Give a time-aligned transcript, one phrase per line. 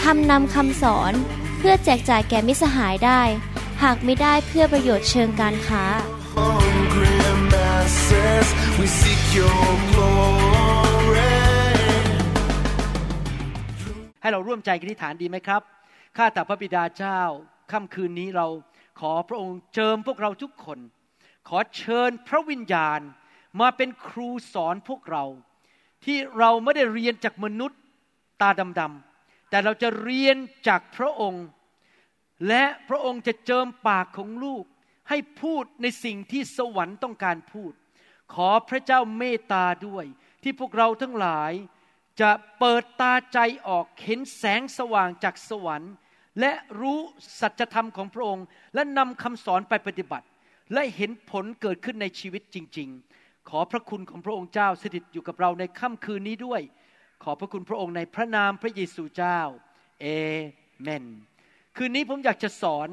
[0.00, 1.12] ทำนำคำสอน
[1.58, 3.22] เพื่อแจกจ่ายแก่มิสหายได้
[3.82, 5.84] หากไม่ได้เพื่อประโยชน์เชิงการค้า
[6.36, 7.16] hungry
[7.52, 11.34] masses, we seek your glory.
[14.22, 15.62] ให้เราร่วมใจกันที่ฐานดีไหมครับ
[16.16, 17.20] ข้าแต่พระบิดาเจ้า
[17.72, 18.46] ค่ำคืนนี้เรา
[19.00, 20.78] ขอพระองค์เจิมพวกเราทุกคน
[21.48, 23.00] ขอเชิญพระวิญญาณ
[23.60, 25.24] มาเป็นครูสอนพวกเรา
[26.04, 27.78] ที่เราไม่ได้เรียนจากมนุษย์
[28.40, 28.50] ตา
[28.80, 29.11] ดำๆ
[29.52, 30.36] แต่เราจะเรียน
[30.68, 31.46] จากพระองค์
[32.48, 34.64] และพระองค์จะเจิมปากของลูก
[35.08, 37.72] ให้พูดในสิ่งที่สวรรค์ต้องการพูด
[38.34, 40.04] ขอพระเจ้าเมตตาด้วย
[40.42, 41.52] ที่พวกเราทั้งหลาย
[42.20, 45.92] จะเปิดตาใจออกเห็นแสงสว่างจากสวรรค์
[46.40, 46.98] และรู้
[47.40, 50.26] สัจธรรมของพระองค์ และนำคำสอนไปปฏิบัติ
[50.72, 56.62] และเห็นผลเกิดขึ้นในชีวิตจริง ๆ ขอพระคุณของพระองค์เจ้าสถิตอยู่กับเราในค่ำคืนนี้ด้วย
[57.22, 59.40] ขอพระคุณพระองค์ในพระนามพระเยซูเจ้า
[60.00, 60.06] เอ
[60.82, 61.04] เมน
[61.76, 62.88] คืนนี้ผมอยากจะสอน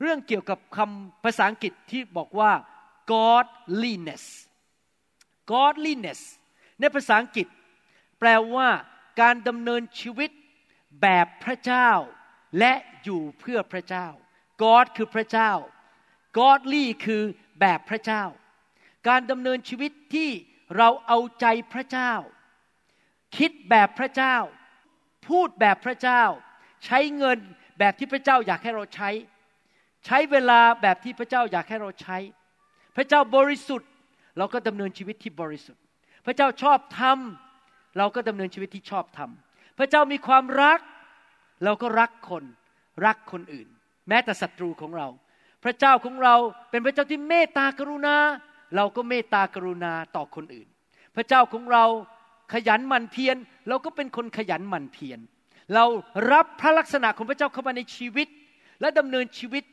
[0.00, 2.52] เรื่องเกี่ยวกับคำภาษาอังกฤษที่บอกว่า
[3.12, 4.24] godliness
[5.52, 6.20] godliness
[6.80, 7.46] ในภาษาอังกฤษ
[8.18, 8.68] แปลว่า
[9.20, 10.30] การดำเนินชีวิต
[11.02, 11.90] แบบพระเจ้า
[12.58, 14.06] และอยู่เพื่อพระเจ้า
[14.62, 15.52] God คือพระเจ้า
[16.38, 17.22] godly คือ
[17.60, 18.24] แบบพระเจ้า
[19.08, 20.30] การดำเนินชีวิตที่
[20.76, 22.12] เราเอาใจพระเจ้า
[23.36, 24.36] คิดแบบพระเจ้า
[25.28, 26.22] พูดแบบพระเจ้า
[26.84, 27.38] ใช้เงิน
[27.78, 29.10] แบบที่พระเจ้าอยากให้เราใช้
[30.06, 32.18] ใช้เวลาแบบที่พระเจ้าอยากให้เราใช้
[32.96, 33.90] พระเจ้าบริสุทธิ์
[34.38, 35.82] เราก็ดำเนินชีวิตที่บริสุทธิ์
[36.26, 40.80] พระเจ้าชอบทำเราก็ดำเนินชีวิตที่ชอบทำพระเจ้ามีความรัก
[41.64, 42.44] เราก็รักคน
[43.06, 43.68] รักคนอื่น
[44.08, 45.08] แม้แต่ศัตรูของเรา
[45.64, 46.34] พระเจ้าของเรา
[46.70, 48.16] เป็นพระเจ้าที่เมตตากรุณา
[48.76, 50.68] เราก็เมตตากรุณาต่อคนอื่น
[51.16, 51.84] พระเจ้าของเรา
[52.52, 53.36] ขยันหมั่นเพียร
[53.68, 55.18] เราก็เป็นคนขยันหมั่นเพียร
[55.74, 55.84] เรา
[56.32, 58.28] รับพระลักษณะของพระเจ้าเข้ามาในชีวิต
[58.80, 59.64] และดำเนินชีวิต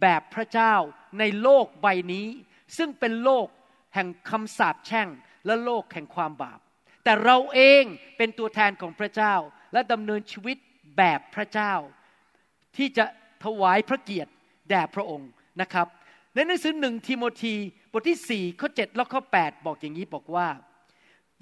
[0.00, 0.74] แบบพระเจ้า
[1.18, 2.26] ในโลกใบนี้
[2.76, 3.46] ซึ่งเป็นโลก
[3.94, 5.08] แห่งคำสาปแช่ง
[5.46, 6.60] และโลกแห่งความบาป
[7.04, 7.82] แต่เราเอง
[8.16, 9.34] เป็นตัวแทนของพระเจ้า
[9.72, 10.56] และดำเนินชีวิต
[10.98, 11.72] แบบพระเจ้า
[12.76, 13.04] ที่จะ
[13.44, 14.30] ถวายพระเกียรติ
[14.68, 15.30] แด่พระองค์
[15.60, 15.86] นะครับ
[16.34, 17.54] ในหนังสือหนึ่งทิโมธี
[17.92, 20.48] บทที่4ข้อ7และข้อ 8 บอกอย่างนี้บอกว่า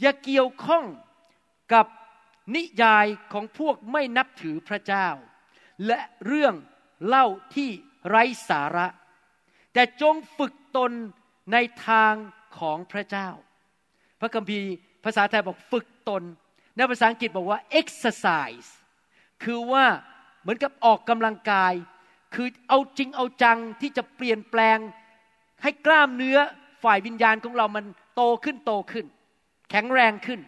[0.02, 0.84] อย่าเกี่ยวข้อง
[1.74, 1.86] กับ
[2.54, 5.08] นิยายของพวกไม่นับถือพระเจ้า
[5.86, 6.54] และเรื่อง
[7.06, 7.70] เล่าที่
[8.08, 8.86] ไร้สาระ
[9.72, 10.92] แต่จงฝึกตน
[11.52, 11.56] ใน
[11.88, 12.14] ทาง
[12.58, 13.28] ของพระเจ้า
[14.20, 14.68] พระคัมภีร์
[15.04, 16.22] ภาษาไทยบอกฝึกตน
[16.76, 18.68] ในภาษาอังกฤษบอกว่า exercise
[19.42, 19.86] คือว่า
[20.40, 21.74] เหมือนกับออกกำลังกาย
[22.34, 24.78] คือเอาจริงเอาจังที่จะเปลี่ยนแปลง
[25.62, 26.38] ให้กล้ามเนื้อ
[26.82, 27.84] ฝ่ายวิญญาณของเรามัน
[28.14, 29.06] โตขึ้นโตขึ้น
[29.72, 30.40] แข็งแรงขึ้น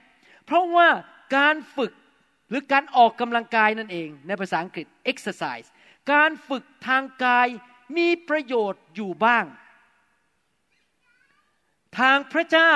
[0.47, 0.89] เพราะว่า
[1.37, 1.93] การฝึก
[2.49, 5.69] หรือการออกกำลังกายนั่นเอง ในภาษาอังกฤษ exercise
[6.13, 7.49] การฝึกทางกาย
[7.97, 9.45] มีประโยชน์อยู่บ้าง
[11.99, 12.73] ทางพระเจ้า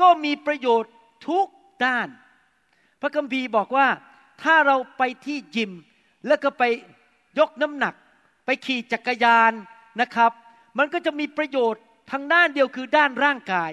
[0.00, 0.92] ก็มีประโยชน์
[1.28, 1.48] ทุก
[1.84, 2.08] ด้าน
[3.00, 3.88] พระคัมภีร์บอกว่า
[4.42, 5.72] ถ้าเราไปที่ยิม
[6.26, 6.62] แล้วก็ไป
[7.38, 7.94] ยกน้ำหนัก
[8.46, 9.52] ไปขี่จักรยาน
[10.00, 10.32] นะครับ
[10.78, 13.72] มันก็จะมีประโยชน์ทางด้านเดียวคือด้านร่างกาย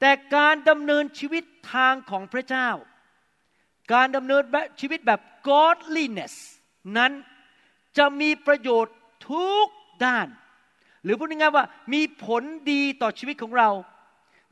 [0.00, 1.44] แต่การดำเนินชีวิต
[1.74, 2.68] ทางของพระเจ้า
[3.92, 4.42] การดำเนิน
[4.80, 6.34] ชีวิตแบบ godliness
[6.96, 7.12] นั้น
[7.98, 8.96] จะมีประโยชน์
[9.30, 9.68] ทุก
[10.04, 10.28] ด้าน
[11.04, 13.70] หรือพูดง่ายๆว่ามีผลดีต่อชีวิตของเรา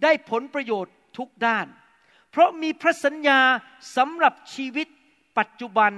[0.03, 1.66] ได้ผลประโยชน์ทุกด้าน
[2.31, 3.40] เพราะมีพระสัญญา
[3.96, 4.87] สำหรับชีวิต
[5.38, 5.93] ปัจจุบัน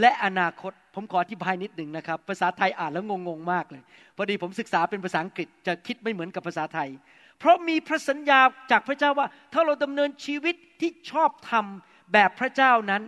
[0.00, 3.82] และอนาคต ผมขออธิบายนิดหนึ่งนะครับ ภาษาไทยอ่านแล้วงงๆมากเลย
[4.16, 6.88] พอดีผมศึกษาเป็นภาษาอังกฤษจะคิดไม่เหมือนกับภาษาไทย
[7.38, 8.40] เพราะมีพระสัญญา
[8.70, 11.66] จากพระเจ้าว่า ถ้าเราดำเนินชีวิตที่ชอบธรรม
[12.12, 13.02] แบบพระเจ้านั้น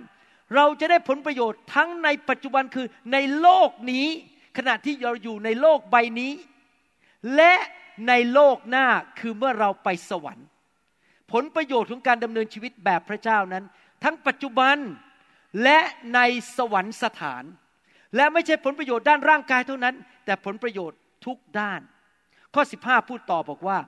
[0.55, 4.07] เราจะได้ผลประโยชน์ทั้งในปัจจุบันคือในโลกนี้
[4.59, 6.33] ขณะที่เราอยู่ในโลกใบนี้
[7.37, 7.55] และ
[8.09, 8.87] ในโลกหน้า
[9.19, 10.47] คือเมื่อเราไปสวรรค์
[11.33, 13.65] ผลประโยชน์ของการดำเนินชีวิตแบบพระเจ้านั้น
[14.05, 14.77] ทั้งปัจจุบัน
[15.63, 15.79] และ
[16.15, 16.21] ใน
[16.57, 17.45] สวรรค์สถาน
[18.17, 19.95] และไม่ใช่ผลประโยชน์ด้านร่างกายเท่านั้น
[20.25, 21.81] แต่ผลประโยชน์ทุกด้าน
[22.55, 23.79] ข้อ 15 พูดต่อบอกว่า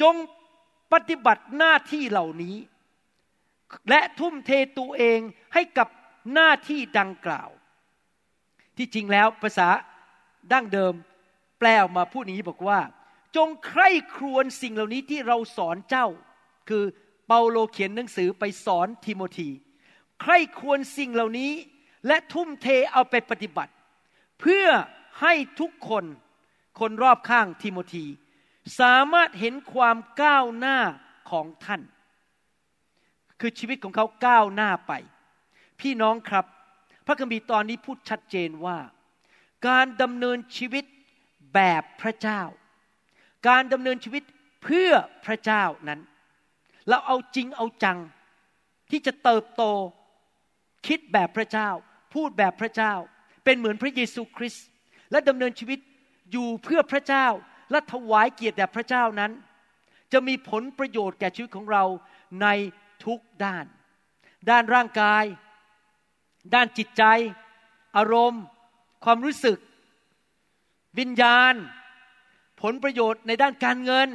[0.00, 0.14] จง
[0.92, 2.56] ปฏิบัติหน้าที่เหล่านี้
[3.88, 5.20] และทุ่มเทตัวเอง
[5.54, 5.88] ให้กับ
[6.34, 7.50] หน้าที่ดังกล่าว
[8.76, 9.68] ที่จริงแล้วภาษา
[10.52, 10.94] ดั้งเดิม
[11.58, 12.80] แปลออกมาพูดอย่างนี้บอกว่า
[13.36, 16.06] จงใคร่ครวญสิ่งเหล่านี้ที่เราสอนเจ้า
[16.68, 16.84] คือ
[17.26, 19.48] เปาโลเขียนหนังสือไปสอนทิโมธี
[20.20, 21.52] ใคร่ครวญสิ่งเหล่านี้
[22.06, 23.72] และทุ่มเทเอาไปปฏิบัติ
[24.40, 24.66] เพื่อ
[25.20, 26.04] ให้ทุกคน
[26.80, 28.06] คนรอบข้างทิโมธี
[28.80, 30.78] สามารถเห็นความก้าวหน้า
[31.30, 31.82] ของท่าน
[33.40, 34.92] คือชีวิตของเขาก้าวหน้าไป
[35.80, 36.44] พี่น้องครับ
[37.06, 38.78] พระคัมภีร์ตอนนี้พูดชัดเจนว่า
[39.68, 40.84] การดำเนินชีวิต
[41.54, 42.42] แบบพระเจ้า
[43.48, 44.22] การดำเนินชีวิต
[44.62, 44.90] เพื่อ
[45.26, 46.00] พระเจ้านั้น
[46.88, 47.98] เราเอาจริงเอาจัง
[48.90, 49.62] ที่จะเติบโต
[50.86, 51.68] คิดแบบพระเจ้า
[52.14, 52.94] พูดแบบพระเจ้า
[53.44, 54.66] เป็นเหมือนพระเยซูคริสต์
[55.10, 55.78] และดำเนินชีวิต
[56.32, 57.26] อยู่เพื่อพระเจ้า
[57.70, 59.32] และถวายเกียรติแด่พระเจ้านั้น
[60.12, 61.84] จะมีผลประโยชน์แก่ชีวิตของเรา
[62.42, 62.46] ใน
[63.04, 63.64] ทุกด้าน
[64.50, 65.24] ด้านร่างกาย
[66.54, 67.04] ด้านจิตใจ
[67.96, 68.42] อารมณ์
[69.04, 69.58] ความรู้สึก
[70.98, 71.54] วิญญาณ
[72.62, 74.08] ผลประโยชน์ในด้านการเงิน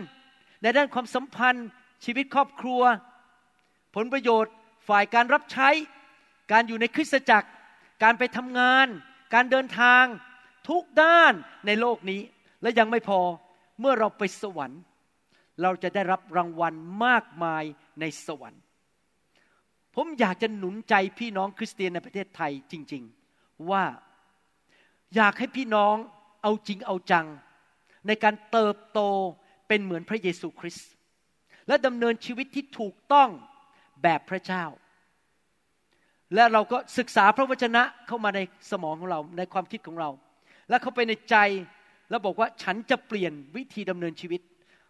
[0.64, 1.68] ในด้านความสัมพันธ์
[2.06, 2.82] ชีวิตครอบครัว
[3.96, 4.54] ผลประโยชน์
[4.88, 5.70] ฝ่ายการรับใช้
[6.52, 7.50] การอยู่ในคริสตจักร
[8.04, 8.88] การไปทำงาน
[9.34, 10.04] การเดินทาง
[10.70, 11.34] ทุกด้าน
[11.66, 12.22] ในโลกนี้
[12.62, 13.22] และยังไม่พอ
[13.80, 14.82] เมื่อเราไปสวรรค์
[15.62, 16.74] เราจะได้รับรางวัล
[17.06, 17.64] มากมาย
[18.00, 18.62] ในสวรรค์
[19.96, 23.04] ผมอยากจะหนุนใจพี่น้องคริสเตียนในประเทศไทยจริง
[23.36, 23.84] ๆ ว่า
[25.16, 25.96] อยากให้พี่น้อง
[26.44, 27.28] เอาจริงเอาจัง
[28.08, 29.00] ในการเติบโต
[29.68, 30.90] เป็นเหมือนพระเยซูคริสต์
[31.68, 33.30] และดำเนินชีวิตที่ถูกต้อง
[34.04, 34.66] แบบพระเจ้า
[36.36, 38.40] และเราก็ศึกษาพระวจนะเข้ามาใน
[38.72, 40.10] สมองของเราในความคิดของเรา
[40.70, 41.36] และเข้าไปในใจ
[42.10, 44.42] แล้วบอกว่าฉันจะเปลี่ยนวิธีดำเนินชีวิต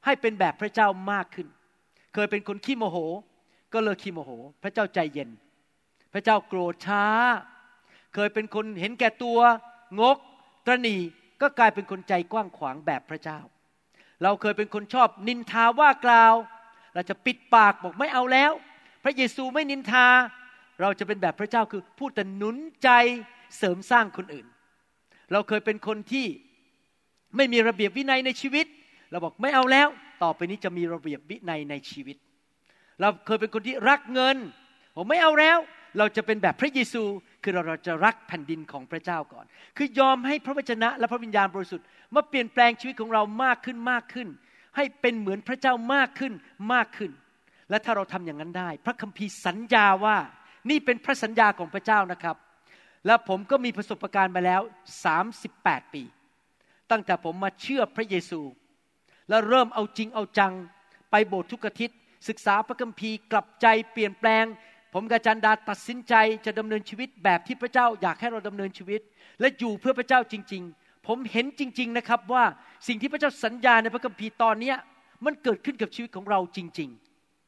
[0.05, 1.47] ให้เป็นแบบพระเจ้ามากขึ้น
[2.13, 2.97] เคยเป็นคนขี้โมโห
[3.73, 4.31] ก็เลิกขี้โมโห
[4.63, 5.29] พระเจ้าใจเย็น
[6.13, 7.05] พระเจ้าโกรธช้า
[8.13, 9.39] เคยเป็นคนเห็นแก่ตัว
[9.99, 10.17] งก
[10.65, 10.97] ตรณี
[11.41, 13.39] ก็กลายเป็นคนใจกว้างขวางแบบพระเจ้า
[14.23, 16.33] เราเคยเป็นคนชอบนินทาว่ากล่าว
[16.93, 18.51] เราจะปิดปากบอกไม่เอาแล้ว
[19.03, 20.07] พระเยซูไม่นินทา
[20.81, 22.89] เราจะเป็นแบบพระเจ้าคือพูดแต่หนุนใจ
[23.57, 24.47] เสริมสร้างคนอื่น
[25.31, 26.25] เราเคยเป็นคนที่
[27.37, 28.65] ไม่มีระเบียบวินัยในชีวิต
[29.11, 29.87] เราบอกไม่เอาแล้ว
[30.23, 32.17] ต่อไปนี้จะมีระเบียบวินัยในชีวิต
[33.01, 34.37] เราเคยเป็นคนที่รักเงิน
[34.95, 35.57] ผมไม่เอาแล้ว
[35.97, 37.03] เราจะเป็นแบบพระเยซู
[37.43, 39.45] คือเราเราจะรักแผ่นดินของพระเจ้าก่อน
[39.77, 41.85] คือยอมให้พระวจนะและพระวิญญาณบริสุทธิ์
[42.15, 44.27] มาเปลี่ยนแปลงชีวิตของเรามากขึ้นมากขึ้น
[44.75, 46.33] ให้เป็นเหมือนพระเจ้ามากขึ้น
[46.73, 47.11] มากขึ้น
[47.69, 50.17] และถ้าเราทำอย่างนั้นได้ พระคัมภีร์สัญญาว่า
[50.69, 52.35] นี่เป็นพระสัญญาของพระเจ้านะครับ
[53.05, 54.61] และผมก็มีประสบการณ์มาแล้ว
[55.27, 56.03] 38 ปี
[56.91, 58.41] ตั้งแต่ผมมาเชื่อพระเยซู
[59.29, 60.53] และเริ่มเอาจริงเอาจัง
[61.11, 61.97] ไปโบสถ์ทุกอาทิตย์
[62.27, 64.45] ศึกษาพระคัมภีร์กลับใจเปลี่ยนแปลง
[64.93, 66.13] ผมกับอาจารย์ดาตัดสินใจ
[66.45, 69.01] จะดำเนินชีวิตแบบที่พระเจ้าอยากให้เราดำเนินชีวิต
[69.39, 72.43] และอยู่เพื่อพระเจ้าจริง ๆ ผมเห็นจริง ๆนะครับว่า
[72.87, 74.73] สิ่งที่พระเจ้าสัญญาในพระคัมภีร์ตอนนี้
[75.25, 76.89] มันเกิดขึ้นกับชีวิตของเราจริง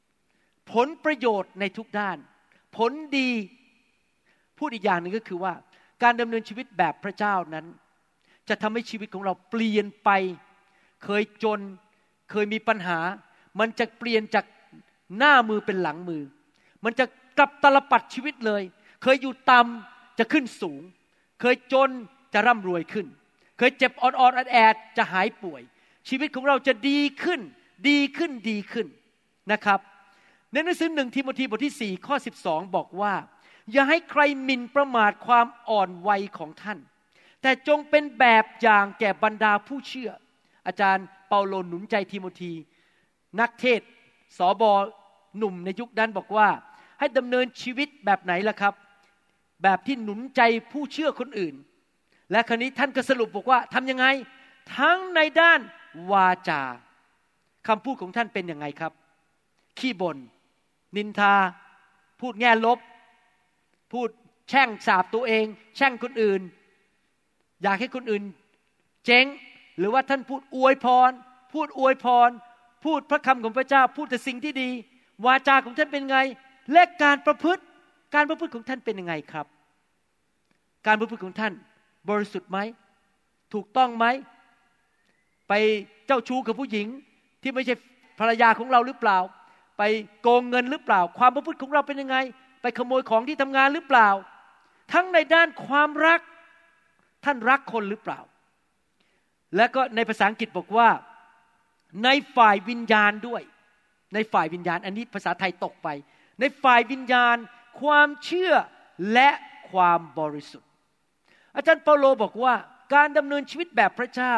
[0.06, 2.18] ๆ ผลประโยชน์ในทุกด้าน
[2.78, 3.30] ผลดี
[4.58, 5.54] พูดอีกอย่างหนึ่งก็คือว่า
[6.04, 7.66] การดำเนินชีวิตแบบพระเจ้านั้น
[8.50, 10.10] จะทำให้ชีวิตของเราเปลี่ยนไป
[11.04, 11.60] เคยจน
[12.32, 13.00] เคยมีปัญหา
[13.60, 14.46] มันจะเปลี่ยนจาก
[15.18, 16.24] หน้ามือเป็นหลังมือ
[16.84, 17.06] มันจะ
[17.38, 18.64] กลับตลปัดชีวิตเลย
[19.04, 20.82] เคยอยู่ต่ำจะขึ้นสูง
[21.42, 21.90] เคยจน
[22.34, 23.08] จะร่ำรวยขึ้น
[23.58, 25.62] เคยเจ็บอ่อนๆแอดจะหายป่วย
[26.10, 27.42] ชีวิตของเราจะดีขึ้น
[27.90, 28.88] ดีขึ้นดีขึ้น
[29.52, 29.80] นะครับ
[30.52, 33.14] ในหนังสือหนึ่งทิโมธีบทที่ 4 ข้อ 12 บอกว่า
[33.72, 36.80] อย่าให้ใครหมิ่นประมาทความอ่อนวัยของท่าน
[37.48, 40.12] แต่จงเป็นแบบอย่างแก่บรรดาผู้เชื่อ
[40.68, 42.54] อาจารย์เปาโลหนุนใจทิโมธี
[43.40, 43.82] นักเทศ
[44.38, 44.72] สอบอ
[45.38, 46.48] หนุ่มในยุคนั้นบอกว่า
[47.00, 48.74] ให้ดำเนินชีวิตแบบไหนล่ะครับ
[49.64, 51.56] แบบที่หนุนใจผู้เชื่อคนอื่น
[52.32, 54.06] และครนี้ท่านก็สรุปบอกว่าทำยังไง
[54.78, 55.60] ทั้งในด้าน
[56.12, 56.62] วาจา
[57.68, 58.94] คำพูดของท่านเป็นยังไงครับ
[59.80, 60.18] ขี้บน่น
[60.96, 61.36] นินทา
[62.22, 62.80] พูดแง่ลบ
[63.92, 64.10] พูด
[64.50, 66.42] แช่งสาบตัวเอง แช่งคนอื่น
[67.64, 68.24] อยากให้คนอื่น
[69.06, 69.26] เจ๊ง
[69.78, 71.12] หรือว่าท่านพูดอวยพร
[71.54, 72.30] พูดอวยพร
[72.86, 74.70] พูดพระคำของพระเจ้า พูดแต่สิ่งที่ดี
[75.26, 76.18] วาจาของท่านเป็นไง
[76.74, 77.62] และการประพฤติ
[78.16, 79.46] การประพฤติของท่านเป็นยังไงครับ
[80.88, 81.54] การประพฤติของท่าน
[82.10, 82.60] บริสุทธิ์ไหม
[83.54, 84.06] ถูกต้องไหม
[85.48, 85.54] ไป
[86.08, 86.88] เจ้าชู้กับผู้หญิง
[87.42, 87.76] ที่ไม่ใช่
[88.20, 89.18] ภรรยาของเราหรือเปล่า
[89.78, 89.84] ไป
[90.22, 92.18] โกงเงินหรือเปล่า ความประพฤติของเราเป็นยังไง
[92.62, 94.10] ไปขโมยของที่ทำงานหรือเปล่า
[94.94, 96.20] ทั้งในด้านความรัก
[97.28, 98.20] ท่านรักคนหรือเปล่า
[99.56, 100.90] และก็ในภาษาอังกฤษบอกว่า
[102.04, 103.42] ในฝ่ายวิญญาณด้วย
[104.14, 105.88] ในฝ่ายวิญญาณ อันนี้ภาษาไทยตกไป
[106.40, 107.38] ในฝ่ายวิญญาณ
[107.82, 108.54] ความเชื่อ
[109.14, 109.30] และ
[109.72, 110.70] ความบริสุทธิ์
[111.56, 112.54] อาจารย์เปาโลบอกว่า
[112.96, 114.36] การดำเนินชีวิตแบบพระเจ้า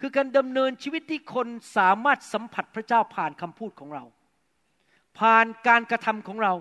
[0.00, 1.46] คือการดำเนินชีวิตที่คน
[1.76, 4.04] สามารถสัมผัสพระเจ้าผ่านคำพูดของเรา
[5.18, 6.54] ผ่านการกระทำของเรา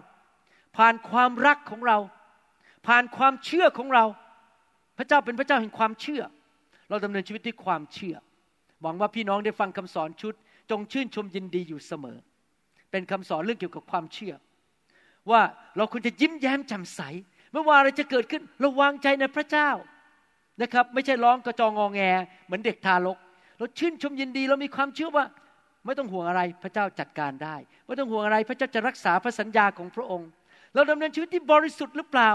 [0.77, 1.97] ผ่านความรักของเรา
[2.87, 4.05] ผ่านความเชื่อของเรา
[5.01, 6.21] ระเจ้าเป็นพระเจ้าแห่งความเชื่อ
[6.89, 8.15] เราดำเนินชีวิตด้วยความเชื่อ
[8.81, 10.33] หวังว่าพี่น้องได้ฟังคำสอนชุด
[10.71, 12.17] จงชื่นชมยินดีอยู่เสมอ
[12.91, 14.33] เป็นคำสอนเรื่องเกี่ยวกับความเชื่อ
[15.31, 15.41] ว่า
[15.77, 17.01] เราควรจะยิ้มแย้มแจ่มใส
[17.51, 19.69] ไม่ว่าอะไรจะเกิดขึ้นเราวางใจในพระเจ้า
[20.61, 22.01] นะครับ ไม่ใช่ร้องกระจองงอแง
[22.45, 23.17] เหมือนเด็กทารก
[23.57, 25.25] เราชื่นชมยินดีเรามีความเชื่อว่า
[25.85, 27.55] ไม่ต้องห่วงอะไรพระเจ้าจัดการได้
[27.85, 30.29] ไม่ต้องห่วงอะไรพระเจ้าจะรักษาพระสัญญาของพระองค์
[30.73, 32.29] เราดำเนินชีวิตที่บริสุทธิ์หรือเปล่า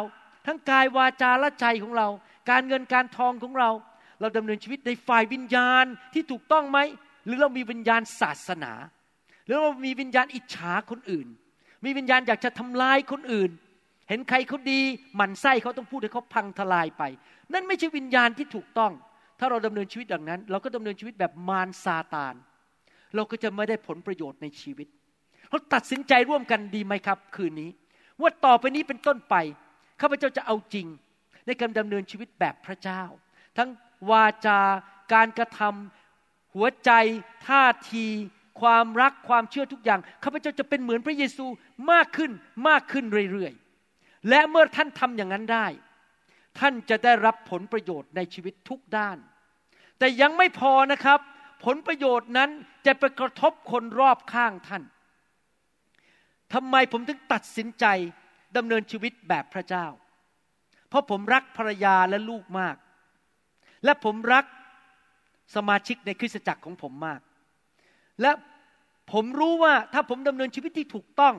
[0.46, 2.08] ทั้งกายวาจาและใจของเรา
[2.50, 3.70] การเงินการทองของเรา
[4.20, 5.84] เราดำเนินชีวิตในฝ่ายวิญญาณ
[6.14, 6.78] ที่ถูกต้องไหม
[7.26, 8.72] หรือเรามีวิญญาณศาสนา
[9.44, 11.28] หรือเรามีวิญญาณอิจฉาคนอื่น
[11.84, 13.50] มีวิญญาณอยากจะทำลายคนอื่น
[14.08, 14.80] เห็นใครเขาดี
[15.16, 17.02] หมั่นไส้เขาต้องพูดให้เขาพังทลายไป
[17.52, 18.92] นั่นไม่ใช่วิญญาณที่ถูกต้อง
[19.38, 22.34] ถ้าเราดำเนินชีวิตอย่างนั้น เราก็ดำเนินชีวิตแบบมารซาตาน
[23.14, 24.88] เราก็จะไม่ได้ผลประโยชน์ในชีวิต
[25.50, 27.70] เราตัดสินใจร่วมกันดีไหมครับ คืนนี้
[28.20, 29.34] ว่าต่อไปนี้เป็นต้นไป
[30.00, 30.86] ข้าพเจ้าจะเอาจริง
[31.46, 33.02] ในการดำเนินชีวิตแบบพระเจ้า
[33.56, 33.70] ทั้ง
[34.10, 34.60] วาจา
[35.12, 36.90] การกระทำหัวใจ
[37.48, 38.06] ท่าที
[38.60, 41.46] ความรักความเชื่อทุกอย่างข้าพเจ้าจะเป็นเหมือนพระเยซู
[41.92, 42.30] มากขึ้น
[42.68, 45.66] มากขึ้นเรื่อยๆและเมื่อท่านทำอย่างนั้นได้
[46.58, 49.18] ท่านจะได้รับผลประโยชน์ในชีวิตทุกด้าน
[49.98, 51.20] แต่ยังไม่พอนะครับ
[51.64, 52.50] ผลประโยชน์นั้น
[52.86, 54.82] จะไปกระทบคนรอบข้างท่าน
[56.54, 57.86] ทำไมผมถึงตัดสินใจ
[58.56, 59.86] ดำเนินชีวิตแบบพระเจ้า
[60.88, 62.76] เพราะผมรักภรรยาและลูกมาก
[63.85, 64.45] และผมรัก
[65.57, 67.21] สมาชิกในคริสตจักรของผมมาก
[68.23, 68.33] และ
[69.12, 71.35] ผมรู้ว่าถ้าผมดำเนินชีวิตที่ถูกต้อง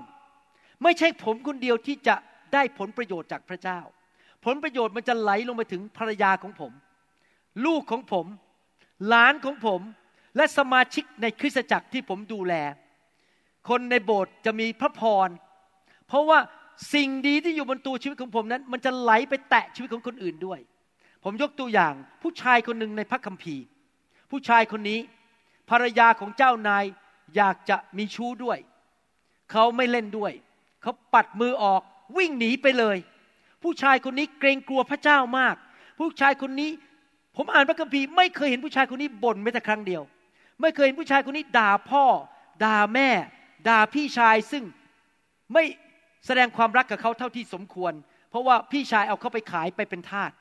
[0.83, 2.15] ไม่ใช่ผมคนเดียวที่จะ
[2.53, 3.79] ได้ผลประโยชน์จากพระเจ้า
[4.45, 6.71] ผลประโยชน์มันจะไหลลงไปถึงภรรยาของผม
[7.65, 8.25] ลูกของผม
[9.07, 9.81] หลานของผม
[10.35, 12.53] และสมาชิกในคริสตจักรที่ผมดูแล
[13.69, 15.29] คนในโบสถ์จะมีพระพร
[16.07, 16.39] เพราะว่า
[16.93, 20.59] สิ่งดีที่อยู่บนตัวชีวิตของผมนั้น มันจะไหลไปแตะชีวิตของคนอื่นด้วย
[21.23, 23.63] ผมยกตัวอย่างผู้ชายคนหนึ่งในพระคัมภีร์
[24.31, 24.99] ผู้ชายคนนี้
[25.69, 26.83] ภรรยาของเจ้านาย
[27.35, 28.57] อยากจะมีชู้ด้วย
[29.51, 30.31] เขาไม่เล่นด้วย
[30.81, 31.81] เขาปัดมือออก
[32.17, 32.97] วิ่งหนีไปเลย
[33.63, 35.55] ผู้ชายคนนี้เกรงกลัวพระเจ้ามาก
[35.99, 36.71] ผู้ชายคนนี้
[37.35, 40.03] ผมอ่านพระคัมภีร์ไม่เคยเห็นผู้ชายคนนี้บ่นแม้แต่ครั้งเดียว
[40.61, 42.05] ไม่เคยเห็นผู้ชายคนนี้ด่าพ่อ
[42.63, 43.09] ด่าแม่
[43.67, 44.63] ด่าพี่ชายซึ่ง
[45.53, 45.63] ไม่
[46.25, 47.93] แสดงความรักกับเขาเท่าที่สมควร
[48.29, 50.31] เพราะว่าพี่ชายเอาเขาไปขายไปเป็นทาส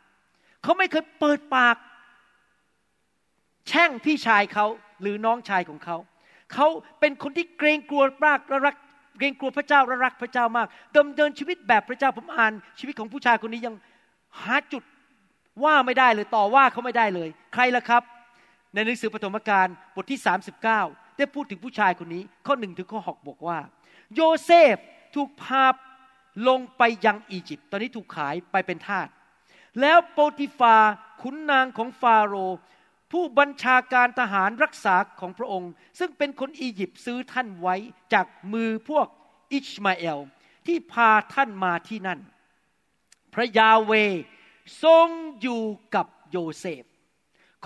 [0.63, 1.77] เขาไม่เคยเปิดปาก
[3.69, 4.67] แช่งพี่ชายเขา
[5.03, 5.97] หรือน้องชายของเขา
[6.53, 6.67] เขา
[7.01, 8.77] เป็นคนที่เกรงกลัวมากและรัก
[9.19, 10.67] เกรงกลัวพระเจ้าและรักพระเจ้ามาก
[10.97, 13.75] ดำเนินชีวิตแบบพระเจ้าผมอ่าน ชีวิตของผู้ชายคนนี้ยัง
[14.43, 14.83] หาจุด
[15.65, 18.03] ว่าไม่ได้เลยต่อว่าเขาไม่ได้เลย ใครล่ะครับ
[18.75, 20.21] ในหนังสือปฐมกาลบทที่
[20.69, 23.59] 39 ได้พูดถึงผู้ชายคนนี้ ข้อหนึ่งถึงข้อหกบอกว่า
[24.15, 24.77] โยเซฟ
[25.17, 25.67] ถูกพา
[26.49, 29.09] ลงไปยังอียิปต์ตอนนี้ถูกขายไปเป็นทาส
[29.81, 30.77] แล้วโปติฟา
[31.23, 32.59] ขุนนางของฟาโรห์
[33.13, 37.77] ผู้บัญชาการทหารรักษาของพระองค์ ซึ่งเป็นคนอียิปต์ซื้อท่านไว้
[38.13, 39.07] จากมือพวก
[39.53, 40.19] อิชมาเอล
[40.67, 42.21] ที่พาท่านมาที่นั่น
[43.35, 43.93] พระยาเว
[44.83, 45.09] ทรง
[45.41, 45.63] อยู่
[45.95, 46.85] กับโยเซฟ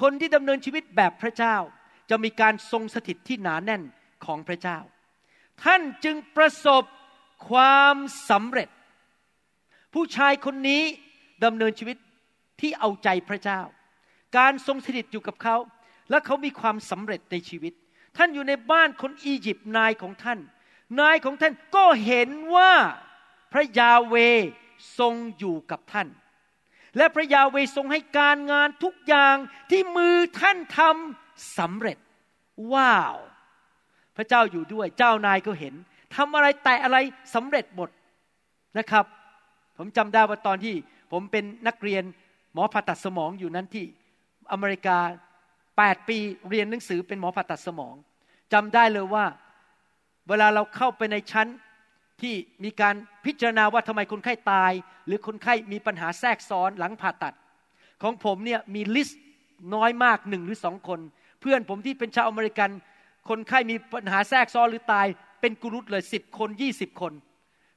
[0.00, 1.56] คนที่ดำเนินชีวิตแบบพระเจ้า
[2.10, 3.82] จะมีการทรงสถิตที่หนาแน่น
[4.24, 4.78] ของพระเจ้า
[5.64, 6.84] ท่านจึงประสบ
[7.48, 7.96] ความ
[8.30, 8.68] สำเร็จ
[9.94, 10.82] ผู้ชายคนนี้
[11.44, 11.96] ดำเนินชีวิต
[12.60, 13.60] ที่เอาใจพระเจ้า
[14.36, 15.56] การทรงสถิตอยู่กับเขา
[16.10, 17.72] และเขามีความสำเร็จในชีวิต
[18.16, 20.38] ท่านอยู่ในบ้านคนอียิปต์นายของท่าน
[21.00, 22.72] นายของท่านก็เห็นว่า
[23.52, 24.14] พระยาเว
[24.98, 26.08] ทรงอยู่กับท่าน
[26.96, 29.36] และพระยาเวทรงให้การงานทุกอย่าง
[29.70, 31.98] ที่มือท่านทำสำเร็จ
[32.72, 33.16] ว้าว
[34.16, 35.74] พระเจ้าอยู่ด้วย เจ้านายก็เห็น
[36.16, 36.98] ทำอะไรแต่อะไร
[37.34, 37.90] สำเร็จหมด
[38.78, 39.04] นะครับ
[39.78, 40.74] ผมจำได้ว่าตอนที่
[41.12, 42.04] ผมเป็นนักเรียน
[42.54, 43.84] หมอผ่าตัดสมองอยู่นั้นที่
[44.52, 44.98] อเมริกา
[45.54, 47.94] 8 ปีเรียนหนังสือเป็นหมอผ่าตัดสมอง
[48.52, 49.24] จำได้เลยว่า
[50.28, 51.48] เวลาเราเข้าไปในชั้น
[52.22, 54.72] ที่มีการพิจารณาว่าทำไมคนไข้ตาย
[55.06, 57.34] หรือคนไข้มีปัญหาแทรกซ้อนหลังผ่าตัด
[58.02, 59.20] ของผมเนี่ยมีลิสต์
[59.74, 61.00] น้อยมากหนึ่งหรือสองคน
[61.40, 62.70] เพื่อนผมที่เป็นชาวอเมริกัน
[63.28, 65.06] คนไข้มีปัญหาแทรกซ้อนหรือตาย
[65.40, 67.12] เป็นกุรุตเลยสิบคนยี่สิบคน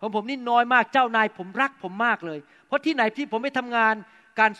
[0.01, 3.95] ของผมนี่น้อยมากเจ้านายผมรักผมมากเลย เพราะที่ไหนที่ผมไปทำงาน
[4.39, 4.51] การ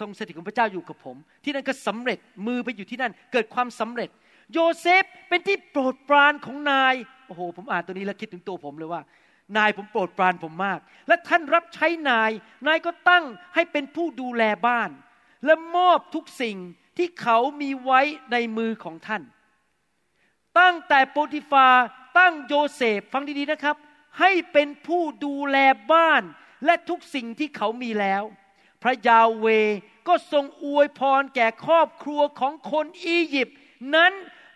[0.00, 4.10] ทรงสถิตของพระเจ้าอยู่กับผม ที่นั่นก็สำเร็จมือไปอยู่ที่นั่น เกิดความสำเร็จ
[4.52, 6.94] โยเซฟเป็นที่โปรดปรานของนาย
[7.26, 9.02] โอ้โห ผมอ่านตัวนี้แล้วคิดถึงตัวผมเลยว่า
[9.56, 12.30] นายผมโปรดปรานผมมาก และท่านรับใช้นาย
[12.66, 13.24] นายก็ตั้ง
[13.54, 14.90] ให้เป็นผู้ดูแลบ้าน
[15.44, 16.56] และมอบทุกสิ่ง
[16.96, 18.00] ที่เขามีไว้
[18.32, 19.22] ในมือของท่าน
[20.58, 21.66] ตั้งแต่โปติฟา
[22.18, 23.76] ตั้งโยเซฟฟังดีๆนะครับ
[24.20, 25.56] ให้เป็นผู้ดูแล
[25.92, 26.22] บ้าน
[26.64, 28.22] และทุกสิ่งที่เขามีแล้ว
[28.82, 29.46] พระยาห์เวห์
[30.08, 33.56] ก็ทรงอวยพรแก่ครอบครัวของคนอียิปต์
[33.94, 34.12] นั้น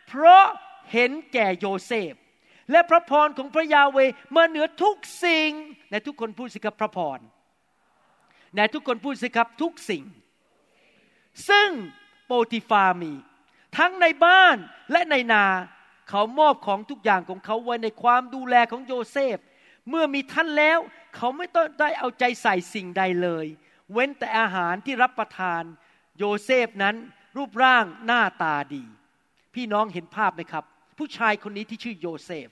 [0.09, 0.45] เพราะ
[0.93, 2.13] เห็นแก่โยเซฟ
[2.71, 3.99] และพระพรของพระยาห์เวห์
[4.37, 5.51] มาเหนือทุกสิ่ง
[5.91, 7.19] ในทุกคนพูดสิครับพระพร
[8.57, 10.03] ในทุกคนพูดสิครับทุกสิ่ง
[11.49, 11.69] ซึ่ง
[12.27, 13.13] โปติฟามี
[13.79, 14.57] ทั้งในบ้าน
[14.93, 15.45] และในนา
[16.09, 19.39] เขามอบของทุกอย่างของเขาไว้ในความดูแลของโยเซฟ
[19.89, 20.79] เมื่อมีท่านแล้ว
[21.17, 23.47] เขาไม่ต้องได้เอาใจใส่สิ่งใดเลย
[23.93, 25.63] เว้นแต่อาหารที่รับประทาน
[26.19, 26.97] โยเซฟนั้น
[27.37, 28.85] รูปร่างหน้าตาดี
[29.55, 30.65] พี่น้องเห็นภาพไหมครับ
[30.99, 32.49] ผู้ชายคนนี้ที่ชื่อโยเซฟ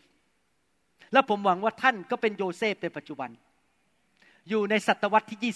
[1.12, 3.30] และผมหวังว่าท่านก็เป็นโยเซฟในปัจจุบัน
[4.48, 5.54] อยู่ในศตวรรษที่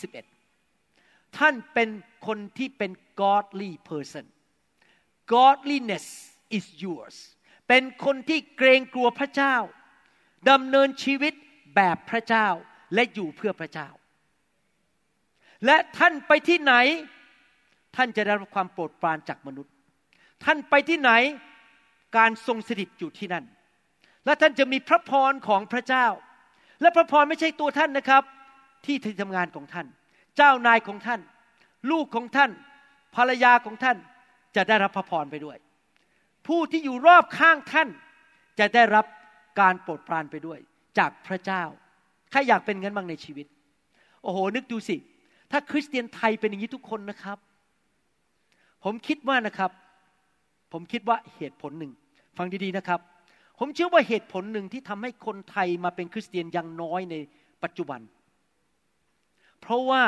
[0.59, 1.89] 21 ท่านเป็น
[2.27, 4.25] คนที่เป็น godly person
[5.35, 6.07] godliness
[6.57, 7.17] is yours
[7.69, 9.57] เป็นคนที่เกรงกลัวพระเจ้า
[10.51, 11.33] ดำเนินชีวิต
[11.77, 12.49] แบบพระเจ้า
[12.95, 13.89] และอยู่เพื่อพระเจ้า
[15.67, 16.75] และท่านไปที่ไหน
[17.97, 19.73] ท่านจะได้รับความโปรดปรานจากมนุษย์
[20.45, 21.11] ท่านไปที่ไหน
[22.17, 23.45] การทรงสถิตอยู่ที่นั่น
[24.25, 26.07] และท่านจะมีพระพรของพระเจ้า
[26.81, 28.23] และพระพรไม่ใช่ตัวท่านนะครับ
[28.85, 29.87] ที่ที่ทำงานของท่าน
[30.37, 31.21] เจ้านายของท่าน
[31.91, 32.51] ลูกของท่าน
[33.17, 33.97] ภรรยาของท่าน
[34.57, 35.57] จะได้รับพระพรไปด้วย
[36.47, 37.89] ผู้ที่อยู่รอบข้างท่าน
[38.59, 39.07] จะได้รับ
[39.61, 40.59] การโปรดปรานไปด้วย
[40.99, 41.63] จากพระเจ้า
[42.31, 43.47] ใครอยากเป็นงั้นบ้างในชีวิต
[44.23, 44.97] โอ้โห นึกดูสิ
[45.51, 47.39] ถ้าคริสเตียนไทยเป็นอย่างนี้ทุกคนนะครับ
[48.85, 49.71] ผมคิดว่านะครับ
[50.73, 51.93] ผมคิดว่าเหตุผลหนึ่ง
[52.37, 53.01] ฟังดีๆนะครับ
[53.59, 57.17] ผมเชื่อว่าเหตุผลหนึ่งที่ทำให้คนไทยมาเป็นคริสเตียนยังน้อยใน
[57.63, 58.01] ปัจจุบัน
[59.61, 60.03] เพราะว่า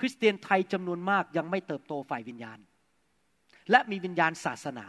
[0.00, 2.58] คริสเตียนไทยจำนวนมากยังไม่เติบโตฝ่ายวิญญาณ
[3.70, 4.86] และมีวิญญาณศาสนา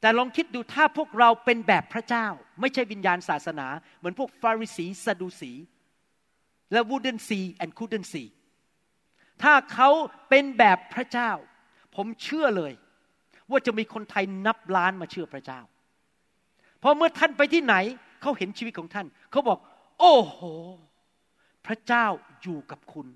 [0.00, 2.26] แต่ลองคิดดูถ้าพวกเราเป็นแบบพระเจ้า
[2.60, 3.66] ไม่ใช่วิญญาณศาสนา
[3.98, 5.52] เหมือนพวกฟาริสีซาดูสี
[6.72, 8.28] และ wouldn't see and couldn't see
[9.42, 9.90] ถ้าเขา
[10.28, 11.30] เป็นแบบพระเจ้า
[11.96, 12.72] ผมเชื่อเลย
[13.50, 15.60] ว่าจะมีคนไทยนับล้านมาเชื่อพระเจ้า
[16.78, 17.74] เพราะเมื่อท่านไปที่ไหน
[18.22, 19.58] เขาเห็นชีวิตของท่าน เขาบอก
[20.00, 20.40] โอ้โห
[21.66, 22.06] พระเจ้า
[22.42, 23.06] อยู่กับคุณ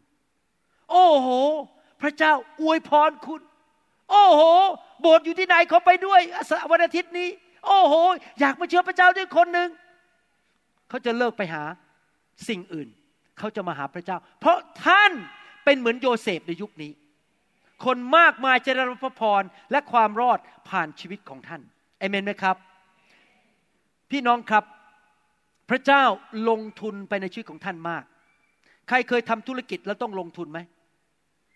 [0.90, 1.28] โอ้โห
[2.02, 3.40] พระเจ้าอวยพรคุณ
[4.10, 4.42] โอ้โห
[5.00, 6.20] โบสถ์อยู่ที่ไหนเขาไปด้วย
[6.70, 7.28] วันอาทิตย์นี้
[7.66, 7.94] โอ้โห
[8.40, 9.68] อยากมาเชื่อพระเจ้าด้วยคนหนึ่ง
[10.88, 11.62] เขาจะเลิกไปหา
[12.48, 12.88] สิ่งอื่น
[13.38, 15.12] เขาจะมาหาพระเจ้า เพราะท่าน
[15.64, 16.92] เป็นเหมือนโยเซฟในยุคนี้
[17.84, 20.38] คนมากมายจะได้รับพระพรและความรอด
[20.68, 21.62] ผ่านชีวิตของท่าน
[21.98, 22.56] เอเมนไหมครับ
[24.10, 24.64] พี่น้องครับ
[25.70, 26.04] พระเจ้า
[26.48, 28.04] ลงทุนไปในชีวิตของท่านมาก
[28.88, 30.58] ใครเคยทำธุรกิจแล้วต้องลงทุนไหม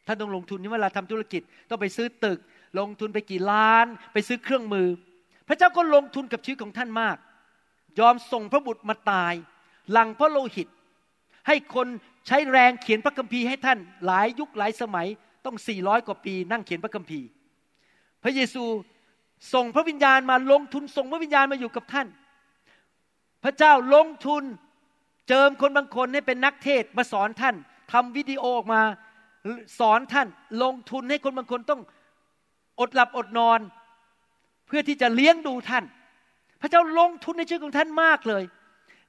[0.08, 2.38] ท่านต้องลงทุนนี่เวลาทำธุรกิจต้องไปซื้อตึก
[2.78, 4.88] ลงทุนไปกี่ล้าน ไปซื้อเครื่องมือ
[5.48, 7.16] พระเจ้าก็ลงทุนกับชีวิตของท่านมาก
[8.00, 9.34] ยอมส่งพระบุตรมาตาย
[9.92, 10.68] หลังพระโลหิต
[11.46, 11.86] ให้คน
[12.26, 15.06] ใช้แรงเขียนพระคัมภีร์ให้ท่านหลายยุคหลายสมัย
[15.44, 17.26] ต้อง400กว่าปีนั่งเขียนพระคัมภีร์
[18.22, 18.64] พระเยซู
[19.54, 22.06] ส่งพระวิญญาณมาลงทุนส่งพระวิญญาณมาอยู่กับท่าน
[23.44, 24.42] พระเจ้าลงทุน
[25.28, 27.54] เจิมคนบางคนให้เป็นนักเทศมาสอนท่าน
[27.92, 28.82] ทำวิดีโอออกมา
[29.78, 30.28] สอนท่าน
[30.62, 31.80] ลงทุนให้คนบางคนต้อง
[32.80, 33.60] อดหลับอดนอน
[34.66, 35.84] เพื่อที่จะเลี้ยงดูท่าน
[36.60, 38.42] พระเจ้าลงทุนในชีวิตของท่านมากเลย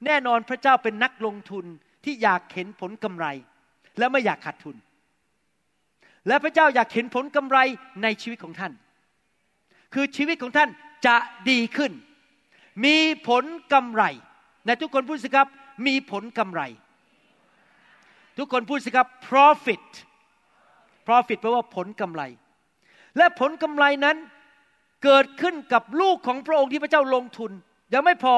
[0.06, 1.66] แน่นอนพระเจ้าเป็นนักลงทุน
[2.04, 3.26] ที่อยากเห็นผลกำไร
[4.00, 4.76] และไม่อยากขาดทุน
[6.28, 7.58] และพระเจ้าอยากเห็นผลกำไร
[8.04, 8.74] ในชีวิตของท่าน
[9.94, 10.70] คือชีวิตของท่าน
[11.06, 11.16] จะ
[11.50, 11.92] ดีขึ้น
[12.86, 14.04] มีผลกำไร
[14.66, 15.48] ในทุกคนพูดสิครับ
[15.88, 16.62] มีผลกำไร
[18.38, 19.86] ทุกคนพูดสิครับ profit
[21.10, 22.24] profit แปลว่าผลกำไร
[23.18, 24.18] และผลกำไรนั้น
[25.04, 27.52] เกิดขึ้นกับลูกของพระองค์ที่พระเจ้าลงทุน
[27.94, 28.36] ยังไม่พอ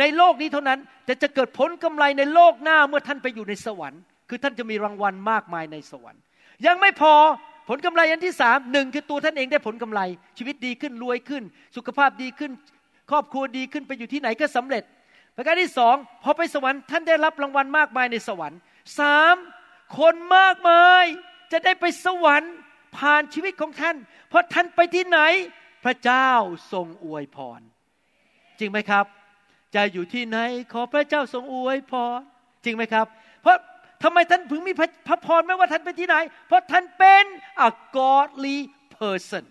[0.00, 6.20] ในโลกนี้เท่านั้น แต่จะเกิดผลกำไรในโลกหน้าเมื่อท่านไปอยู่ในสวรรค์ คือท่านจะมีรางวัลมากมายในสวรรค์
[6.66, 7.14] ยังไม่พอ
[7.68, 10.00] ผลกำไรอันที่สามหนึ่งคือตัวท่านเองได้ผลกำไร
[10.38, 11.42] ชีวิตดีขึ้นรวยขึ้น
[11.76, 12.52] สุขภาพดีขึ้น
[13.10, 14.82] ครอบครัวดีขึ้นไปอยู่ที่ไหนก็สำเร็จ
[15.36, 18.58] ประการที่สองพอไปสวรรค์ท่านได้รับรางวัลมากมายในสวรรค์
[19.00, 19.36] สาม
[19.98, 21.04] คนมากมาย
[21.54, 22.54] จะได้ไปสวรรค์
[22.96, 23.96] ผ่านชีวิตของท่าน
[24.28, 25.18] เพราะท่านไปที่ไหน
[25.84, 26.30] พระเจ้า
[26.72, 27.60] ทรงอวยพร
[28.58, 29.04] จริงไหมครับ
[29.74, 30.38] จะอยู่ที่ไหน
[30.72, 32.18] ขอพระเจ้าทรงอวยพร
[32.64, 33.06] จริงไหมครับ
[33.42, 33.56] เพราะ
[34.02, 34.72] ทำไมท่านถึงมี
[35.08, 37.24] พระพรไม่ว่าท่านไปที่ไหน เพราะท่านเป็น
[37.68, 38.58] a godly
[38.96, 39.44] person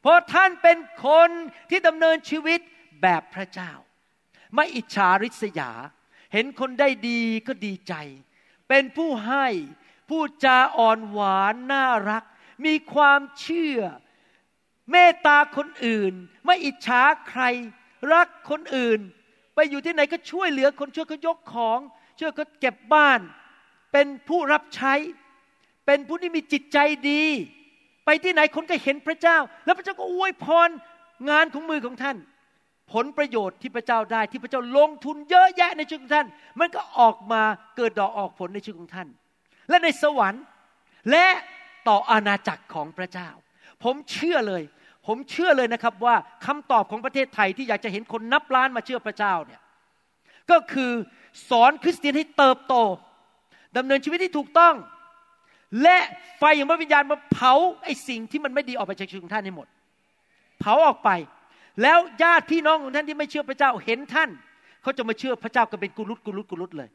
[0.00, 1.30] เพราะท่านเป็นคน
[1.70, 2.60] ที่ดำเนินชีวิต
[3.02, 3.72] แบบพระเจ้า
[4.54, 5.70] ไม่อิจฉาริษยา
[6.32, 7.94] เห็นคนได้ดีก็ดีใจ
[8.68, 9.46] เป็นผู้ให้
[10.08, 12.24] พูดจาอ่อนหวานน่ารัก
[12.66, 13.78] มีความเชื่อ
[14.90, 16.12] เมตตาคนอื่น
[16.46, 17.42] ไม่อิจฉาใคร
[18.12, 19.00] รักคนอื่น
[19.54, 21.78] ไปอยู่ที่ไหนก็ช่วยเหลือคนช่วยเขายกของ
[22.18, 23.20] ช่วยเขาเก็บบ้าน
[23.92, 24.94] เป็นผู้รับใช้
[25.86, 26.78] เป็นผู้ที่มีจิตใจ
[27.10, 27.24] ดี
[28.04, 30.68] ไปที่ไหนคนก็เห็นพระเจ้า แล้วพระเจ้าก็อวยพร
[31.30, 32.16] งานของมือของท่าน
[32.92, 36.26] ผลประโยชน์ที่พระเจ้าได้ที่พระเจ้าลงทุนเยอะแยะในชีวิตของท่าน
[36.60, 37.42] มันก็ออกมา
[37.76, 39.08] เกิดดอกออกผลในชีวิตของท่าน
[39.68, 40.44] และในสวรรค์
[41.10, 41.26] และ
[41.88, 43.28] ต่ออาณาจักรของพระเจ้า
[43.84, 44.62] ผมเชื่อเลย
[45.06, 49.60] ผมเชื่อเลยนะครับว่าคำตอบของประเทศไทยที่อยากจะเห็นคนนับล้านมาเชื่อพระเจ้าเนี่ย
[50.50, 50.92] ก็คือ
[51.50, 52.74] สอนคริสเตียนให้เติบโต
[53.76, 54.74] ดำเนินชีวิตที่ถูกต้อง
[55.82, 55.98] และ
[56.38, 57.52] ไฟของพระวิญญาณมาเผา
[57.84, 59.66] ไอ้สิ่งที่มันไม่ดีออกไปจากชีวิตของท่านให้หมด
[60.60, 61.10] เผาออกไป
[61.82, 64.30] แล้วญาติพี่น้องของท่านที่ไม่เชื่อพระเจ้าเห็นท่าน
[64.82, 66.88] เขาจะมาเชื่อพระเจ้ากันเป็นกุลุตกุลุตกุลุตเลย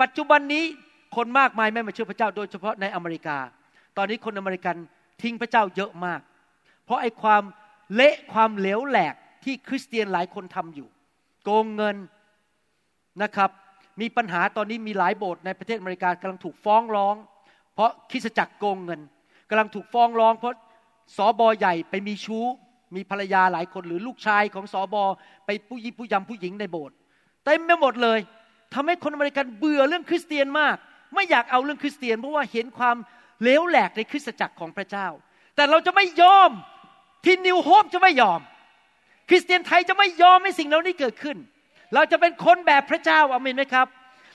[0.00, 0.64] ปัจจุบันนี้
[1.16, 3.38] คนมากมายไม่มาเชื่อพระเจ้า โดยเฉพาะในอเมริกา
[3.96, 4.76] ตอนนี้คนอเมริกัน
[5.22, 6.20] ทิ้งพระเจ้าเยอะมาก
[6.84, 7.42] เพราะไอ้ความ
[7.94, 10.88] เละความเหลวแหลกที่คริสเตียนหลายคนทำอยู่
[11.44, 11.96] โกงเงิน
[13.22, 13.50] นะครับ
[14.00, 17.16] มีปัญหาตอนนี้มีหลายโบสถ์ในประเทศอเมริกากำลังถูกฟ้องร้อง
[17.74, 19.00] เพราะคริสจักรโกงเงิน
[19.50, 20.54] กำลังถูกฟ้องร้อง เพราะ
[21.16, 22.44] สอบอใหญ่ไปมีชู้
[22.96, 25.04] มีภรรยาหลายคนหรือลูกชายของสอบอ
[25.46, 26.96] ไปผู้ยิผู้ยำผู้หญิงในโบสถ์
[27.44, 28.18] เต็มไปหมดเลย
[28.74, 30.76] ทำให้คนอเมริกันเบื่อเรื่องคริสเตียนมาก
[31.14, 32.96] ไม่อยากเอาเรื่องคริสเตียน เพราะว่าเห็นความ
[33.42, 35.08] เลวแหลกในคริสตจักรของพระเจ้า
[35.56, 36.50] แต่เราจะไม่ยอม
[37.24, 38.40] ที่นิวโฮปจะไม่ยอม
[39.28, 41.36] คริสเตียนไทยจะไม่ยอมให้สิ่งเหล่านี้เกิดขึ้น
[41.94, 43.86] เราจะเป็นคนแบบพระเจ้าอาเมนไหมครับ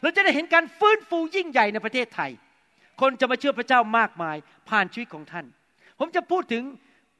[0.01, 2.31] เราจะได้เห็นการฟื้นฟูยิ่งใหญ่ในประเทศไทย
[3.01, 4.37] คนจะมาเชื่อพระเจ้ามากมาย
[4.69, 5.45] ผ่านชีวิตของท่าน
[5.99, 6.63] ผมจะพูดถึง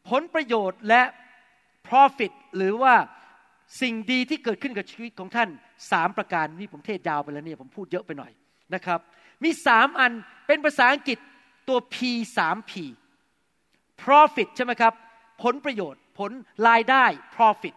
[0.09, 1.01] ผลประโยชน์และ
[1.87, 2.95] profit หรือว่า
[3.81, 5.49] สิ่งดีที่เกิดขึ้นกับชีวิตของท่าน
[5.91, 8.31] สามประการนี่ผมเทศยาวไปแล้วเนี่ยผมพูดเยอะไปหน่อย
[8.75, 8.99] นะครับ
[9.43, 10.11] มีสามอัน
[10.47, 11.19] เป็นภาษาอังกฤษ
[11.67, 11.97] ตัว P
[12.37, 12.71] สาม P
[14.03, 14.93] profit ใช่ไหมครับ
[15.43, 16.31] ผลประโยชน์ ผล
[16.67, 17.75] รายได้ profit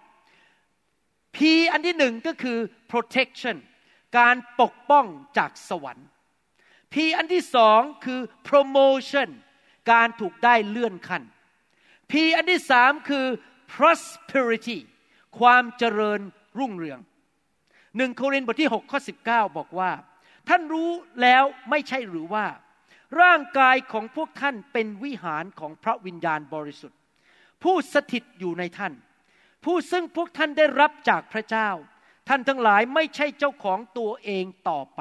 [1.37, 1.39] P
[1.73, 2.59] อันที่หนึ่งก็คือ
[2.91, 3.57] protection
[4.19, 5.07] การปกป้อง
[5.39, 6.07] จากสวรรค์
[6.93, 9.31] P อันที่สองคือ promotion
[9.93, 11.23] การถูกได้เลื่อนขั้น
[12.11, 13.27] P อันที่สามคือ
[13.75, 14.79] prosperity
[15.39, 16.21] ความเจริญ
[16.59, 17.01] รุ่งเรือง
[17.97, 19.91] หนึ่งโครินธ์บทที่ 6 ข้อ 19 บอกว่า
[20.49, 20.91] ท่านรู้
[21.23, 22.47] แล้วไม่ใช่หรือว่า
[23.21, 26.99] ร่างกายของพวกท่านเป็นวิหารของพระวิญญาณบริสุทธิ์
[27.63, 28.93] ผู้สถิตอยู่ในท่าน
[29.65, 31.69] ผู้ซึ่งพวกท่านได้รับจากพระเจ้า
[32.29, 35.01] ท่านทั้งหลายไม่ใช่เจ้าของตัวเองต่อไป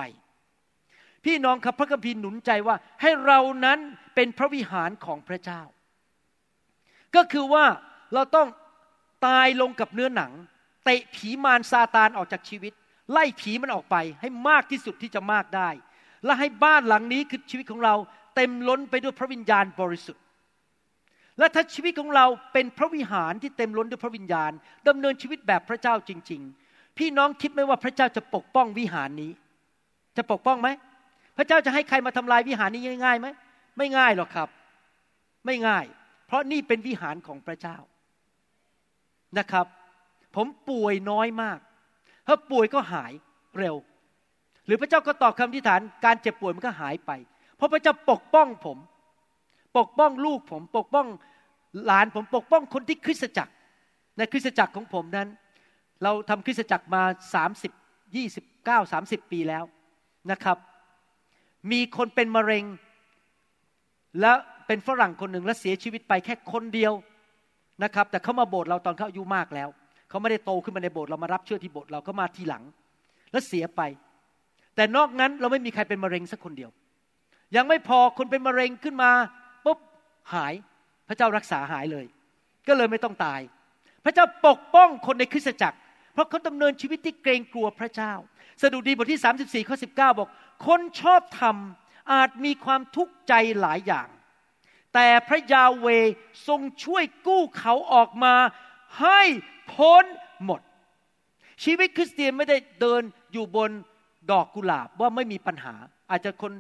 [1.26, 3.80] พี่น้องครับพระคัมภีร์หนุนใจว่าให้เรานั้น
[4.16, 5.62] เป็นพระวิหารของพระเจ้า
[7.16, 7.66] ก็คือว่า
[8.14, 8.48] เราต้อง
[9.28, 10.32] ตายลงกับเนื้อหนัง
[10.86, 12.74] เตะผีมารซาตานออกจากชีวิต
[13.12, 15.70] ไล่ผีมันออกไปให้มากที่สุดที่จะมากได้
[16.26, 17.96] และให้บ้านหลังนี้คือชีวิตของเรา
[18.36, 20.24] เต็มล้นไปด้วยพระวิญญาณบริสุทธิ์
[21.40, 24.52] และถ้าชีวิตของเราเป็นพระวิหารที่เต็มล้นด้วยพระวิญญาณ
[24.88, 29.32] ดำเนินชีวิตแบบพระเจ้าจริง ๆ พี่น้องคิดไหมว่าพระเจ้าจะปกป้องวิหารนี้
[30.18, 30.70] จะปกป้องไหม
[31.38, 33.28] พระเจ้าจะให้ใครมาทำลายวิหารนี้ง่ายๆไหม
[33.78, 34.50] ไม่ง่ายหรอกครับ
[35.46, 35.86] ไม่ง่าย
[36.28, 37.78] เพราะนี่เป็นวิหารของพระเจ้า
[39.38, 39.66] นะครับ
[40.36, 41.60] ผมป่วยน้อยมาก
[42.28, 43.12] ถ้าป่วยก็หาย
[43.60, 43.76] เร็ว
[44.66, 47.12] หรือพระเจ้าก็ตอบคำที่ฐาน การเจ็บป่วยมันก็หายไป
[47.56, 48.78] เพราะพระเจ้าปกป้องผม
[49.78, 51.08] ปกป้องลูกผม ปกป้อง
[51.86, 53.54] หลานผม ปกป้องคนที่คริสตจักร
[54.18, 55.28] ในคริสตจักรของผมนั้น
[56.04, 57.04] เราทำคริสตจักรมา
[57.64, 59.64] 30 29 30ปีแล้ว
[60.32, 60.58] นะครับ
[61.72, 62.64] มีคนเป็นมะเร็ง
[64.22, 64.32] และ
[64.68, 66.94] เป็นฝรั่งคนหนึ่งและเสียชีวิตไปแค่คนเดียว
[67.84, 69.70] นะครับ แต่เขามาโบสถ์เราตอนเขาอายุมากแล้ว
[70.16, 72.64] เขาไม่ได้โตขึ้นมาในโบสถ์เรามารับเชื่อที่โบสถ์เราเขามาทีหลัง
[73.32, 73.82] แล้วเสียไป
[74.76, 76.70] แต่นอกนั้นเราไม่มีใครเป็นมะเร็งสักคนเดียว
[77.56, 79.12] ยังไม่พอคนเป็นมะเร็งขึ้นมา
[79.66, 79.80] ปุ๊บ
[80.34, 80.54] หาย
[81.08, 82.06] พระเจ้ารักษาหายเลย
[82.68, 83.42] ก็เลยไม่ต้องตาย
[84.06, 85.78] พระเจ้าปกป้องคนในคริสตจักร
[86.14, 88.14] เพราะเขาดำเนินชีวิตที่เกรงกลัวพระเจ้า
[88.62, 90.30] สดุดีบทที่ 34ข้อ19 บอก
[90.68, 91.56] คนชอบธรรม
[92.14, 94.08] อาจมีความทุกข์ใจหลายอย่าง
[94.94, 95.88] แต่พระยาเว
[96.48, 98.36] ทรงช่วยกู้เขาออกมา
[99.02, 99.22] ให้
[99.74, 100.06] พ้น
[100.46, 100.62] หมด
[101.64, 103.02] ชีวิตคริสเตียนไม่ได้เดิน
[103.34, 103.72] อยู่บน
[104.32, 105.76] ดอกกุหลาบว่าไม่มีปัญหา
[106.10, 106.54] อาจจะคน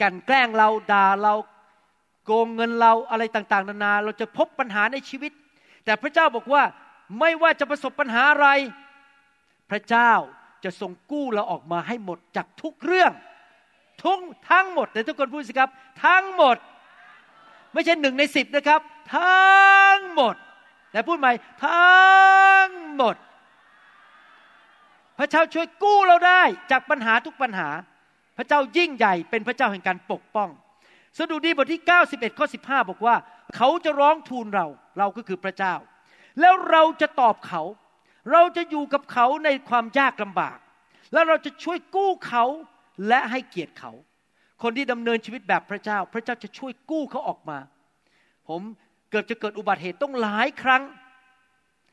[0.00, 1.34] กันแกล้งเราด่าเรา
[2.24, 5.32] โกงเงินเราอะไรต่างๆ นานา เราจะพบปัญหาในชีวิต
[5.84, 6.62] แต่พระเจ้าบอกว่า
[7.18, 8.48] ไม่ว่าจะประสบปัญหาอะไร
[9.70, 10.12] พระเจ้า
[10.64, 13.12] จะทรงกู้เราออกมาให้หมดจากทุกเรื่อง
[14.04, 14.18] ทุก
[14.50, 15.70] ทั้งหมดแต่ทุกคนพูดสิครับ
[16.06, 16.56] ทั้งหมด
[17.72, 18.80] ไม่ใช่หนึ่งในสิบนะครับ
[19.16, 20.34] ทั้งหมด
[20.92, 21.32] แต่พูดใหม่
[21.64, 23.16] ทั้งหมด
[25.18, 27.68] พระเจ้าช่วยกู้เราได้จากปัญหาทุกปัญหา
[28.36, 30.48] พระเจ้ายิ่งใหญ่เป็นพระเจ้าแห่งการปกป้อง
[31.18, 33.16] สดุดีบทที่ 91ข้อ15 บอกว่า
[33.56, 34.66] เขาจะร้องทูลเรา
[34.98, 35.74] เราก็คือพระเจ้า
[36.40, 37.62] แล้วเราจะตอบเขา
[38.32, 40.58] เราจะอยู่กับเขาในความยากลำบาก
[41.12, 42.44] แล้วเราจะช่วยกู้เขา
[43.08, 43.92] และให้เกียรติเขา
[44.62, 47.58] คนที่ดำเนินชีวิตแบบพระเจ้า พระเจ้าจะช่วยกู้เขาออกมา
[48.48, 48.60] ผม
[49.10, 50.82] เกือบจะเกิดอุบัติเหตุต้องหลายครั้ง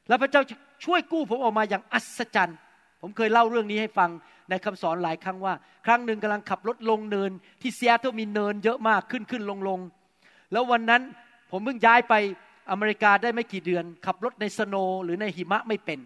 [0.07, 2.57] แล้วพระเจ้าจะช่วยกู้ผมออกมาอย่างอัศจรรย์
[3.01, 4.09] ผมเคยเล่าเรื่องนี้ให้ฟัง
[4.49, 5.53] ในคำสอนหลายครั้งว่า
[5.85, 9.79] ครั้งหนึ่งกำลังขับรถลงเนิน ที่เซียโตรมีเนินเยอะมากขึ้นขึ้นลงลง
[10.51, 11.01] แล้ววันนั้น
[11.51, 12.13] ผมเพิ่งย้ายไป
[12.71, 15.99] อเมริกาได้ไม่กี่เดือน ขับรถในสโนว์หรือในหิมะไม่เป็น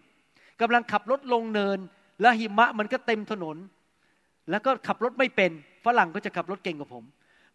[0.61, 1.79] กำลังขับรถลงเนิน
[2.21, 3.57] แล้วหิมะมันก็เต็มถนน
[4.49, 5.51] แล้วก็ขับรถไม่เป็น
[5.85, 7.03] ฝรั่งก็จะขับรถเก่งกว่าผม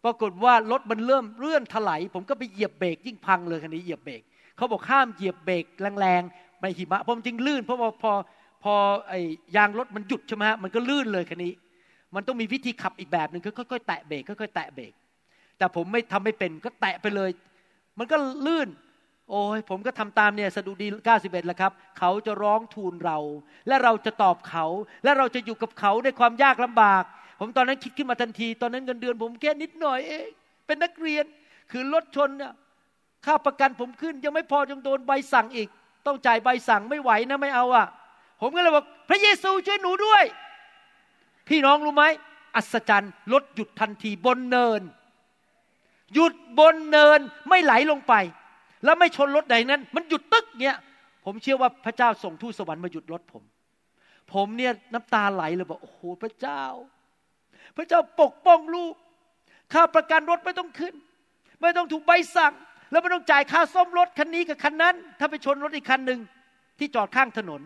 [0.03, 4.21] ปรากฏว่ารถมันเริ่มเลื่อนถลายผมก็ไปเหยียบเบรกยิ่งพังเลยคันนี้เหยียบเบรก
[4.57, 5.65] เขาบอกห้ามเหยียบเบรก
[5.99, 8.11] แรงๆในหิมะเพราะมันจริงลื่น เพราะว่าพอ
[8.63, 8.73] พอ
[9.09, 9.19] ไอ้
[9.55, 11.53] ยางรถมันหยุดใช่ไหมฮะมันก็ลื่นเลยคันนี้
[12.15, 14.93] มันต้องมีวิธีขับอีกแบบหนึ่งคือค่อยๆแตะเบรกค่อยๆแตะเบรก
[15.57, 17.29] แต่ผมไม่ทำไม่เป็นก็แตะไปเลย
[17.99, 18.69] มันก็ลื่น
[19.29, 23.17] โอ้ยผมก็ทำตามเนี่ยสดุดี 91แล้วครับ เขาจะร้องทูลเรา
[23.67, 24.65] และเราจะตอบเขา
[25.03, 27.03] และเราจะอยู่กับเขาในความยากลำบาก
[27.39, 30.27] ผมตอนนั้นคิดขึ้นมาทันที ตอนนั้นเงินเดือน ผมแค่นิดหน่อยเอง
[30.65, 31.25] เป็นนักเรียน
[31.71, 32.53] คือรถชนเนี่ย
[33.25, 35.69] ค่าประกันผมขึ้น ยังไม่พอยังโดนใบสั่งอีก
[36.05, 37.87] ต้องจ่ายใบสั่งไม่ไหวนะไม่เอาอะ
[38.41, 40.23] ผมก็เลยบอกพระเยซูช่วยหนูด้วย
[41.47, 42.05] พี่น้องรู้ไหม
[42.55, 44.81] อัศจรรย์รถหยุดทันทีบนเนิน
[46.13, 47.19] หยุดบนเนิน
[47.49, 48.13] ไม่ไหลลงไป
[48.83, 50.77] แล้วไม่ชนรถใดนั้น มันหยุดตึกเนี่ย
[51.25, 53.43] ผมเชื่อว่าพระเจ้าส่งทูตสวรรค์มาหยุดรถผม
[54.33, 56.63] ผมเนี่ยน้ำตาไหลเลยบอกโอ้โหพระเจ้า
[57.77, 58.93] พระเจ้าปกป้องลูก
[59.73, 60.95] ค่าประกันรถไม่ต้องขึ้น
[61.61, 62.53] ไม่ต้องถูกใบสั่ง
[62.91, 66.19] แล้วไม่ต้องจ่ายค่าซ่อมรถคันนี้กับคันนั้น ถ้าไปชนรถอีกคันหนึ่ง
[66.79, 67.61] ที่จอดข้างถนน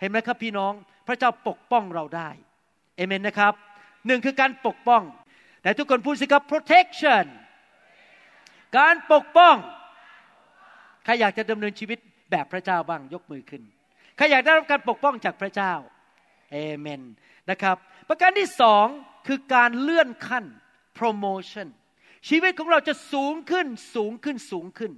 [0.00, 0.72] เห็นไหมครับพี่น้อง
[1.06, 2.28] พระเจ้าปกป้องเราได้
[2.96, 3.54] เอเมนนะครับ
[4.06, 5.02] หนึ่งคือการปกป้อง
[5.62, 7.26] แต่ทุกคนพูดสิครับ protection
[8.78, 9.54] การปกป้อง
[11.04, 11.98] ใครอยากจะดำเนินชีวิต
[12.30, 13.62] แบบพระเจ้าบ้างยกมือขึ้น
[14.16, 15.72] ใครอยากได้รับการปกป้องจากพระเจ้า
[16.52, 17.02] เอเมน
[17.50, 17.76] นะครับ
[18.08, 18.86] ประการที่สอง
[19.26, 20.44] คือการเลื่อนขั้น
[20.98, 21.68] promotion
[22.28, 24.92] ชีวิตของเราจะสูงขึ้นสูงขึ้นสูงขึ้น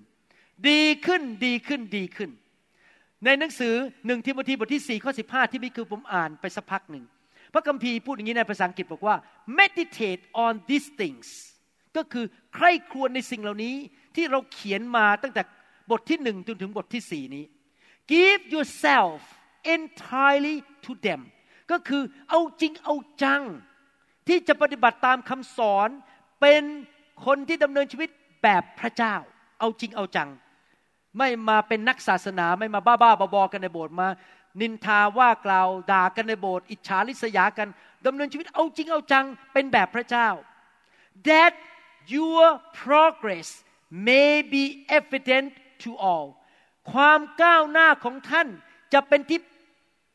[0.69, 2.31] ดีขึ้นดีขึ้นดีขึ้น
[3.25, 3.75] ในหนังสือ
[4.07, 7.05] หนึ่งทิโมธีบทที่4ข้อ15 ที่มีคือผมอ่านไปสักพักหนึ่ง
[7.53, 9.17] พระคัมภีร์พูดอย่างนี้ในภาษาอังกฤษบอกว่า
[9.59, 11.29] meditate on these things
[11.97, 13.75] ก็คือใคร่ครวญในสิ่งเหล่านี้
[14.17, 15.43] ที่เราเขียนมาตั้งแต่
[15.91, 17.45] บทที่หนึ่งจนถึงบทที่สี่นี้
[18.13, 19.19] give yourself
[19.75, 21.21] entirely to them
[21.71, 23.43] ก็คือเอาจริงเอาจัง
[24.29, 25.89] ที่จะปฏิบัติตามคำสอน
[26.41, 26.63] เป็น
[27.27, 28.11] คนที่ดำเนินชีวิต
[28.43, 29.15] แบบพระเจ้า
[29.59, 30.31] เอาจริงเอาจัง
[31.19, 34.09] ไม่มาเป็นนักศาสนาไม่มาบ้าบ้าบอๆกันในโบสถ์มา
[34.61, 37.69] นินทาว่ากล่าวด่ากันในโบสถ์อิจฉาริษยากัน
[38.07, 40.29] ดำเนินชีวิตเอาจริงเอาจังเป็นแบบพระเจ้า
[41.29, 41.53] that
[42.15, 42.47] your
[42.83, 43.49] progress
[44.09, 44.65] may be
[44.99, 45.51] evident
[45.83, 46.27] to all
[46.93, 48.49] ความก้าวหน้าของท่าน
[48.93, 49.41] จะเป็นที่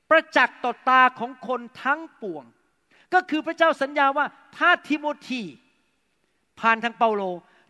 [0.10, 2.44] ประจักษ์ต่อตาของคนทั้งปวง
[3.14, 4.26] ก็คือพระเจ้าสัญญาว่า
[4.58, 5.42] ถ้าทิโมธี
[6.60, 7.24] ผ่านทางเปาโล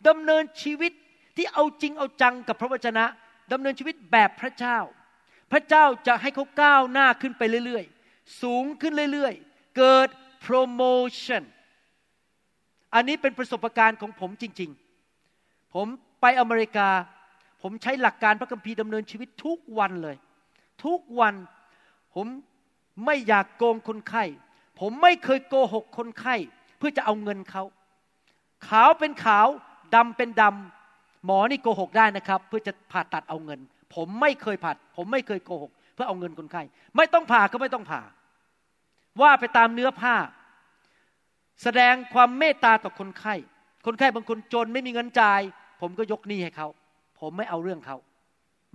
[0.08, 0.92] ดำเนินชีวิต
[1.36, 3.06] ที่เอาจริงเอาจังกับพระวจนะ
[3.52, 4.78] ดำเนินชีวิตแบบพระเจ้า
[5.52, 10.10] พระเจ้าจะให้เขาก้าวหน้าขึ้นไปเรื่อยๆ สูงขึ้นเรื่อยๆ เกิด
[10.46, 11.44] promotion
[12.94, 14.72] อันนี้เป็นประสบการณ์ของผมจริง
[15.22, 15.88] ๆ ผม
[16.22, 16.90] ไปอเมริกา
[17.62, 20.18] ผมใช้หลักการพระคัมภีร์ดำเนินชีวิตทุกวันเลย
[20.86, 21.36] ทุกวัน
[22.16, 22.28] ผม
[23.06, 24.24] ไม่อยากโกงคนไข้
[24.80, 26.36] ผมไม่เคยโกหกคนไข้
[26.78, 27.64] เพื่อจะเอาเงินเขา
[28.68, 29.48] ขาวเป็นขาว
[29.96, 33.60] ดำเป็นดำหมอนี่โกหกได้นะครับ เพื่อจะผ่าตัดเอาเงิน
[33.96, 36.62] ผมไม่เคยผ่าผมไม่เคยโกหก เพื่อเอาเงินคนไข้
[36.98, 38.02] ไม่ต้องผ่าก็ไม่ต้องผ่า
[39.22, 40.16] ว่าไปตามเนื้อผ้า
[41.64, 43.36] แสดงความเมตตาต่อคนไข้
[43.86, 45.42] คนไข้บางคนจนไม่มีเงินจ่าย
[45.82, 46.68] ผมก็ยกหนี้ให้เขา
[47.20, 47.98] ผมไม่เอาเรื่องเขา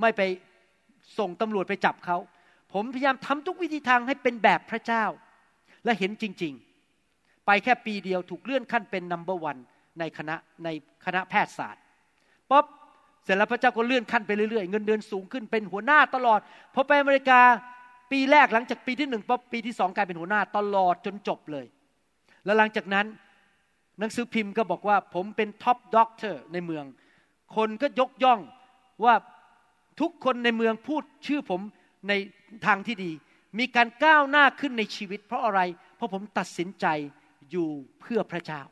[0.01, 0.23] ไม่ไป
[1.19, 2.19] ส่งตำรวจไปจับเขา
[2.73, 5.05] ผมพยายามทำทุกวิธีทางให้เป็นแบบพระเจ้า
[5.85, 6.53] และเห็นจริง
[7.01, 9.59] ๆ ไปแค่ปีเดียวถูกเลื่อนขั้นเป็นนัมเบอร์วัน
[9.99, 10.69] ในคณะใน
[11.05, 11.83] คณะแพทยศาสตร์
[12.51, 12.65] ป๊อบ
[13.25, 16.41] เสร็จแล้วพระเจ้าก็เลื่อนขั้นไปเรื่อยๆ เงินเดือนสูงขึ้นเป็นหัวหน้าตลอด
[16.75, 17.41] พอไปอเมริกา
[18.13, 21.67] ปีแรกหลังจากปีที่หนึ่งป๊อบปีที่สองกลายเป็นหัวหน้าตลอดจนจบเลย
[22.45, 23.07] แล้วหลังจากนั้น
[23.99, 26.85] หนังสือพิมพ์ก็บอกว่าผมเป็น top doctor ในเมือง
[27.57, 28.41] คนก็ยกย่อง
[29.05, 29.15] ว่า
[30.01, 31.61] ทุกคนในเมืองพูดชื่อผม
[32.09, 32.13] ใน
[32.67, 33.11] ทางที่ดี
[33.59, 35.61] มีการก้าวหน้าขึ้นในชีวิต เพราะอะไร
[35.97, 36.87] เพราะผมตัดสินใจ
[37.51, 37.69] อยู่
[38.01, 38.63] เพื่อพระเจ้า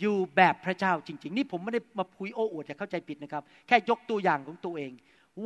[0.00, 4.92] อยู่แบบพระเจ้าจริง ๆ นี่ผมไม่ได้มาคุยโอ้อวดอย่าเข้าใจผิดนะครับ แค่ยกตัวอย่างของตัวเอง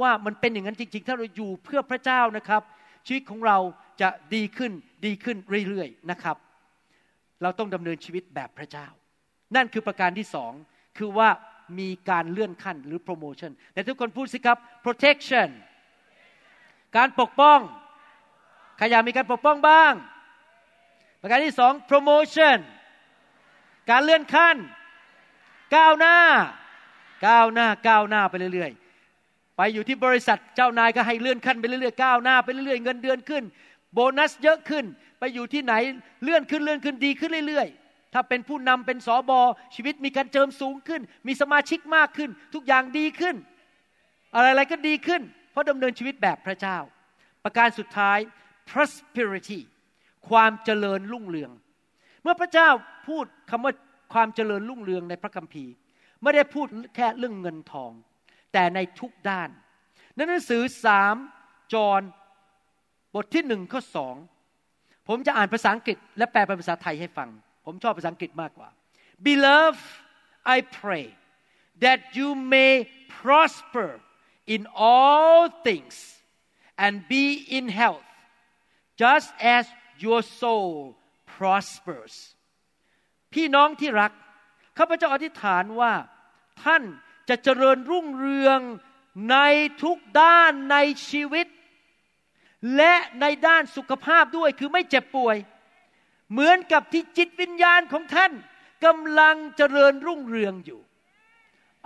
[0.00, 2.62] ว่ามันเป็นอย่างนั้นจริง ๆ ถ้าเราอยู่เพื่อพระเจ้านะครับ
[3.07, 3.59] ชีวิตของเรา
[4.00, 4.72] จะดีขึ้น
[5.07, 5.37] ดีขึ้น
[5.68, 6.37] เรื่อยๆนะครับ
[7.42, 8.87] เราต้องดำเนินชีวิตแบบพระเจ้า
[9.57, 10.52] นั่นคือประการที่สอง
[10.98, 11.28] คือว่า
[11.78, 15.48] มีการเลื่อนขั้นหรือ promotion แต่ทุกคนพูดสิครับ protection
[16.96, 17.61] การปกป้อง
[18.76, 19.92] ใครอยากมีการปกป้องบ้าง
[21.20, 22.58] ประการที่สอง promotion
[23.90, 24.56] การเลื่อนขั้น
[25.76, 26.16] ก้าวหน้า
[27.26, 33.44] ก้าวหน้า ก้าวหน้าไปเรื่อยๆ ไปอยู่ที่บริษัทเจ้านายก็ให้เลื่อนขั้นไปเรื่อยๆ ก้าวหน้าไปเรื่อยๆ เงินเดือนขึ้น
[33.92, 34.85] โบนัสเยอะขึ้น
[35.18, 35.74] ไปอยู่ที่ไหน
[36.22, 39.40] เลื่อนขึ้นเลื่อนขึ้นดีขึ้นเรื่อย ๆ ถ้าเป็นผู้นำเป็นสอบอ
[39.74, 43.37] ชีวิตมีการเจิมสูงขึ้น มีสมาชิกมากขึ้น ทุกอย่างดีขึ้น
[44.35, 46.78] อะไรๆก็ดีขึ้น เพราะดำเนินชีวิตแบบพระเจ้า
[47.44, 48.18] ประการสุดท้าย
[48.70, 49.61] prosperity
[50.29, 51.51] ความเจริญรุ่งเรือง
[52.22, 52.68] เมื่อพระเจ้า
[53.09, 53.72] พูดคำว่า
[54.14, 55.72] ความเจริญรุ่งเรืองในพระคัมภีร์
[56.22, 57.90] ไม่ได้พูดแค่เรื่องเงินทอง
[58.53, 59.51] แต่ในทุกด้าน
[60.14, 61.16] ในหนังสือสาม
[61.75, 62.03] จอห์น
[63.14, 64.14] บทที่หนึ่งข้อสอง
[65.09, 67.29] ผมจะอ่านภาษาอังกฤษ และแปลเป็นภาษาไทยให้ฟัง
[67.64, 68.68] ผมชอบภาษาอังกฤษมากกว่า
[69.27, 69.85] Beloved
[70.55, 71.05] I pray
[71.85, 72.72] that you may
[73.20, 73.90] prosper
[74.55, 75.94] in all things
[76.85, 77.25] and be
[77.57, 78.12] in health
[79.02, 79.64] just as
[80.04, 80.72] your soul
[81.34, 82.14] prospers
[83.34, 84.12] พี่น้องที่รัก
[84.78, 85.92] ข้าพเจ้าอธิษฐานว่า
[86.64, 86.82] ท่าน
[87.28, 88.60] จะเจริญรุ่งเรือง
[89.30, 89.36] ใน
[89.82, 90.76] ทุกด้านใน
[91.08, 91.46] ชีวิต
[92.76, 95.36] และในด้านสุขภาพด้วยคือไม่เจ็บป่วย
[96.32, 98.32] เหมือนกับที่จิตวิญญาณของท่าน
[98.84, 100.80] กำลังเจริญรุ่งเรืองอยู่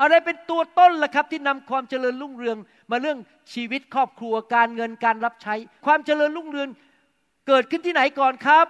[0.00, 2.56] อะไรเป็นตัวต้นล่ะครับที่นำความเจริญรุ่งเรือง
[2.90, 3.18] มาเรื่อง
[3.52, 5.54] ชีวิตครอบครัวการเงินการรับใช้
[5.86, 6.68] ความเจริญรุ่งเรือง
[7.46, 8.66] เกิดขึ้นที่ไหนก่อนครับ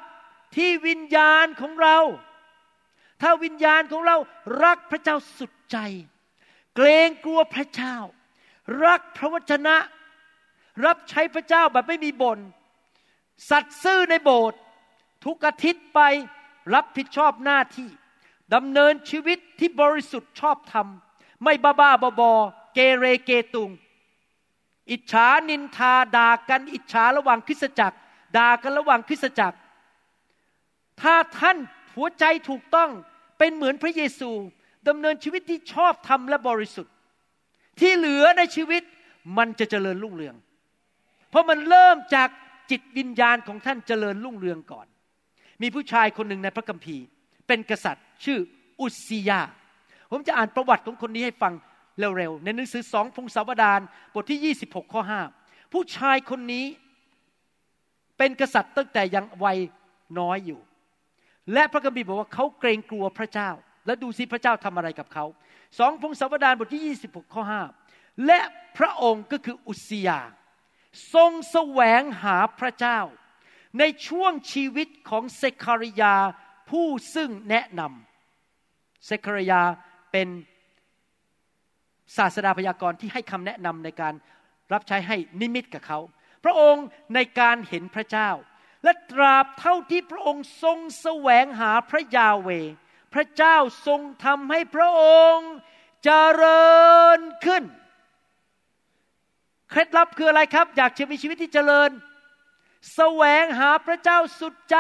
[0.56, 1.98] ที่วิญญาณของเรา
[3.22, 4.16] ถ้าวิญญาณของเรา
[4.64, 5.76] รักพระเจ้าสุดใจ
[6.76, 7.96] เกรงกลัวพระเจ้า
[8.84, 9.76] รักพระวจนะ
[10.84, 12.38] รับใช้พระเจ้าแบบไม่มีบน่น
[13.50, 14.60] สัตย์ซื่อในโบสถ์
[15.24, 16.00] ทุกอาทิตย์ไป
[16.74, 17.88] รับผิดชอบหน้าที่
[18.54, 20.86] ดำเนินชีวิตที่บริสุทธิ์ชอบธรรม
[21.44, 22.32] ไม่บ้าบ้าบอบอ
[22.74, 23.70] เกเรเกตุง
[24.90, 27.98] อิจฉานินทาด่ากันอิจฉาระหว่างคริสตจักร
[28.36, 29.58] ด่ากันระหว่างคริสตจักร
[31.02, 31.56] ถ้าท่าน
[31.96, 32.90] หัวใจถูกต้อง
[33.38, 34.30] เป็นเหมือนพระเยซู
[34.88, 36.94] ดำเนินชีวิตที่ชอบธรรมและบริสุทธิ์
[37.80, 38.82] ที่เหลือในชีวิต
[39.38, 40.34] มันจะเจริญรุ่งเรือง
[41.30, 42.28] เพราะมันเริ่มจาก
[42.70, 44.86] จิตวิญญาณของท่านเจริญรุ่งเรืองก่อน
[45.62, 47.04] มีผู้ชายคนหนึ่งในพระคัมภีร์
[47.46, 48.38] เป็นกษัตริย์ ชื่อ
[48.80, 49.40] อุสซิยา
[50.10, 51.52] ผมจะอ่านประวัติของคนนี้ให้ฟัง
[51.98, 53.80] เร็วๆ ในหนังสือสองพงศาวดาร
[54.14, 55.02] บทที่ 26 ข้อ
[55.38, 56.64] 5 ผู้ชายคนนี้
[58.18, 59.58] เป็นกษัตริย์ตั้งแต่ยังวัย
[60.18, 60.60] น้อยอยู่
[61.52, 63.50] และพระคัมภีร์บอกว่าเขาเกรงกลัวพระเจ้า
[63.86, 65.24] และดูสิพระเจ้าทำอะไรกับเขา
[65.78, 67.42] สองพงศาวดารบทที่ 26 ข้อ
[67.84, 68.40] 5 และ
[68.78, 70.20] พระองค์ก็คืออุสยา
[71.14, 73.00] ทรงแสวงหาพระเจ้า
[73.78, 76.14] ในช่วงชีวิตของเซคาริยา
[76.70, 79.60] ผู้ซึ่งแนะนำเซคาริยา
[80.12, 80.28] เป็น
[82.16, 84.14] ศาสดาพยากรณ์ที่ให้คำแนะนำในการ
[84.72, 85.98] รับใช้ให้นิมิตกับเขา
[86.44, 88.30] พระองค์ในการเห็นพระเจ้า
[88.84, 92.48] และตราบเท่าที่พระองค์ทรงแสวงหาพระยาเว
[93.14, 95.50] พระเจ้าทรงทำให้พระองค์
[96.04, 96.10] เจ
[96.42, 96.76] ริ
[97.18, 97.64] ญขึ้น
[99.70, 101.90] เคล็ดลับคืออะไรครับ อยากจะมีชีวิตที่เจริญ
[102.94, 104.78] แสวงหาพระเจ้าสุดใจ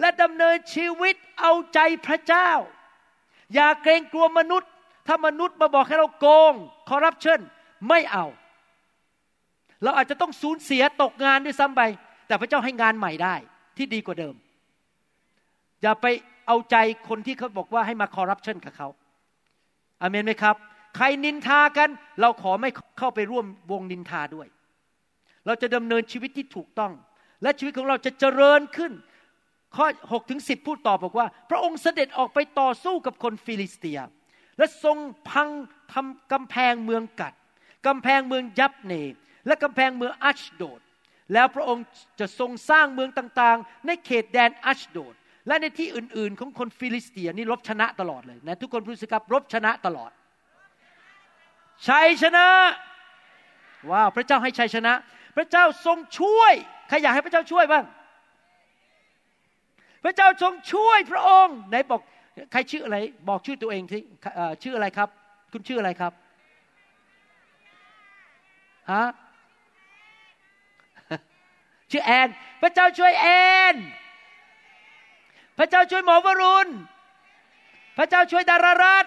[0.00, 2.50] และดำเนินชีวิตเอาใจพระเจ้า
[3.54, 4.70] อย่าเกรงกลัวมนุษย์
[5.06, 6.52] ถ้ามนุษย์มาบอกให้เราโกง
[6.90, 7.40] คอร์รัปชัน
[7.88, 8.26] ไม่เอา
[9.82, 11.82] เราอาจจะต้องสูญเสียตกงานด้วยซ้ำไป
[12.26, 13.34] แต่พระเจ้าให้งานใหม่ได้
[13.76, 14.34] ที่ดีกว่าเดิม
[15.82, 16.06] อย่าไป
[16.46, 16.76] เอาใจ
[17.08, 18.88] คนที่เขาบอกว่าให้มาคอร์รัปชันกับเขา
[20.00, 20.56] อเมนไหมครับ
[20.96, 21.88] ใครนินทากัน
[22.20, 24.48] เราขอไม่เข้าไปร่วมวงนินทาด้วย
[25.46, 26.92] เราจะดำเนินชีวิตที่ถูกต้อง
[27.42, 28.92] และชีวิตของเราจะเจริญขึ้น
[29.76, 33.98] ข้อ6ถึง10พูดต่อบอกว่า พระองค์เสด็จออกไปต่อสู้กับคนฟิลิสเตีย
[34.58, 34.98] และทรง
[35.30, 35.48] พัง
[35.92, 37.32] ทำกำแพงเมืองกัท
[37.86, 38.94] กำแพงเมืองยับเนห์
[39.46, 40.80] และกำแพงเมืองอัชโดด
[41.32, 41.84] แล้วพระองค์
[42.20, 45.14] จะทรงสร้างเมืองต่างๆ ในเขตแดนอัชโดด
[45.48, 50.10] และในที่อื่นๆ ของคนฟิลิสเตียนี่รบชนะตลอดเลยนะทุกคนรู้สึกครับรบชนะตลอด
[51.88, 52.46] ชัยชนะ
[53.90, 54.92] ว้าวพระเจ้าให้ชัยชนะ
[55.36, 56.52] พระเจ้าทรงช่วย
[56.88, 57.84] ใครอยากให้พระเจ้าช่วยบ้าง
[60.04, 62.00] พระเจ้าทรงช่วยพระองค์ไหนบอก
[62.52, 62.96] ใครชื่ออะไร
[63.28, 64.00] บอกชื่อตัวเองที่
[64.62, 65.08] ชื่ออะไรครับ
[65.52, 66.12] คุณชื่ออะไรครับ
[68.92, 69.04] ฮะ
[71.94, 72.28] ชื่อแอน
[72.62, 73.26] พระเจ้าช่วยแอ
[73.72, 73.74] น
[75.58, 76.68] พระเจ้าช่วยหมอวรุณ
[77.98, 79.06] พระเจ้าช่วยดารารัต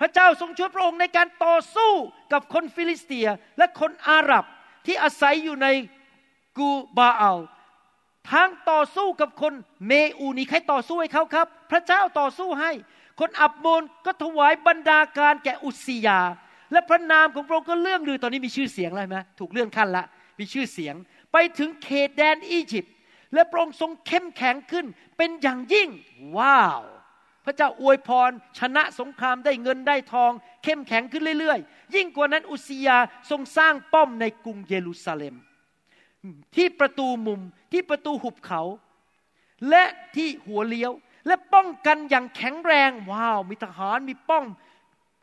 [0.00, 1.92] พระเจ้าทรงช่วยพระองค์ในการต่อสู้
[2.32, 3.28] กับคนฟิลิสเตีย
[3.58, 4.44] และคนอาหรับ
[4.86, 5.68] ที่อาศัยอยู่ใน
[6.58, 7.38] กูรบาอัล
[8.32, 9.52] ทั้งต่อสู้กับคน
[9.86, 12.72] เมอูนีใครต่อสู้ให้เขาครับ พระเจ้าต่อสู้ให้
[13.20, 16.20] คนอัมโมนก็ถวายบรรณาการแก่อุสซียาห์
[16.72, 20.04] และพระนามของพระองค์ก็เลื่องลือตอนนี้มีชื่อเสียงแล้วไหมถูกเลื่อนขั้นละ
[20.38, 20.94] มีชื่อเสียง
[21.34, 22.94] ไปถึงเขตแดนอียิปต์
[23.34, 25.88] และพระองค์ทรงเข้มแข็งขึ้น เป็นอย่างยิ่ง
[26.38, 26.82] ว้าว
[27.44, 30.32] พระเจ้าอวยพร ชนะสงครามได้เงินได้ทอง
[30.64, 32.98] เข้มแข็งขึ้นเรื่อยๆ ยิ่งกว่านั้นอุสยา
[33.30, 35.34] ทรงสร้างป้อมในกรุงเยรูซาเล็ม
[36.56, 37.40] ที่ประตูมุม
[37.72, 38.62] ที่ประตูหุบเขา
[39.70, 39.84] และ
[40.16, 40.92] ที่หัวเลี้ยว
[41.26, 44.44] และป้องกันอย่างแข็งแรง ว้าว มีทหารมีป้อง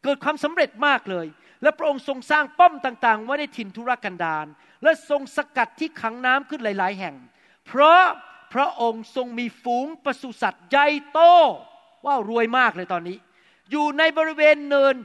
[0.03, 1.27] เกิดความสำเร็จมากเลย
[1.63, 4.45] และพระองค์ทรงสร้างป้อมต่างๆ ไว้ในถิ่นทุรกันดาร
[4.83, 7.15] และทรงสกัดที่ขังน้ำขึ้นหลายๆ แห่ง
[7.65, 8.03] เพราะ
[8.53, 11.19] พระองค์ทรงมีฝูงปศุสัตว์ใหญ่โต
[12.05, 13.17] ว้าวรวยมากเลยตอนนี้
[13.71, 14.95] อยู่ในบริเวณเนิน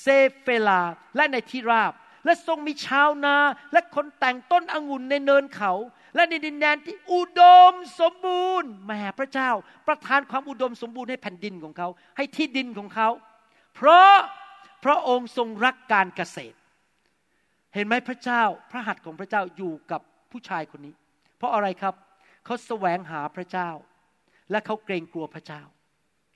[0.00, 0.06] เซ
[0.40, 0.80] เฟลา
[1.16, 1.92] และในที่ราบ
[2.24, 3.36] และทรงมีชาวนา
[3.72, 5.72] และคนแต่งต้นองุ่นในเนินเขา
[6.14, 9.50] และในดินแดนที่อุดมสมบูรณ์แหม่พระเจ้า
[9.86, 13.08] ประทานความอุดมสมบูรณ์ให้แผ่นดินของเขา ให้ที่ดินของเขา
[13.74, 14.12] เพราะ
[14.84, 16.58] พระองค์ทรงรักการเกษตร
[17.74, 20.94] เห็นไหมพระเจ้าพระหัตถ์ของพระเจ้าอยู่กับผู้ชายคนนี้
[21.36, 21.94] เพราะอะไรครับ
[22.44, 23.70] เขาแสวงหาพระเจ้า
[24.50, 25.62] และเขาเกรงกลัวพระเจ้า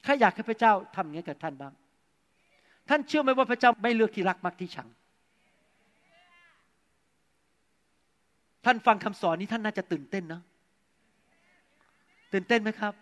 [0.07, 1.73] ข้าอยากให้พระเจ้าทำอย่างนี้กับท่านบ้าง
[2.89, 4.89] ท่านเชื่อไหมว่าพระเจ้าไม่เลือกที่รักมักที่ชัง
[8.65, 10.41] ท่านฟังคำสอนนี้ท่านน่าจะตื่นเต้นนะ
[12.33, 12.95] ตื่นเต้นไหมครับ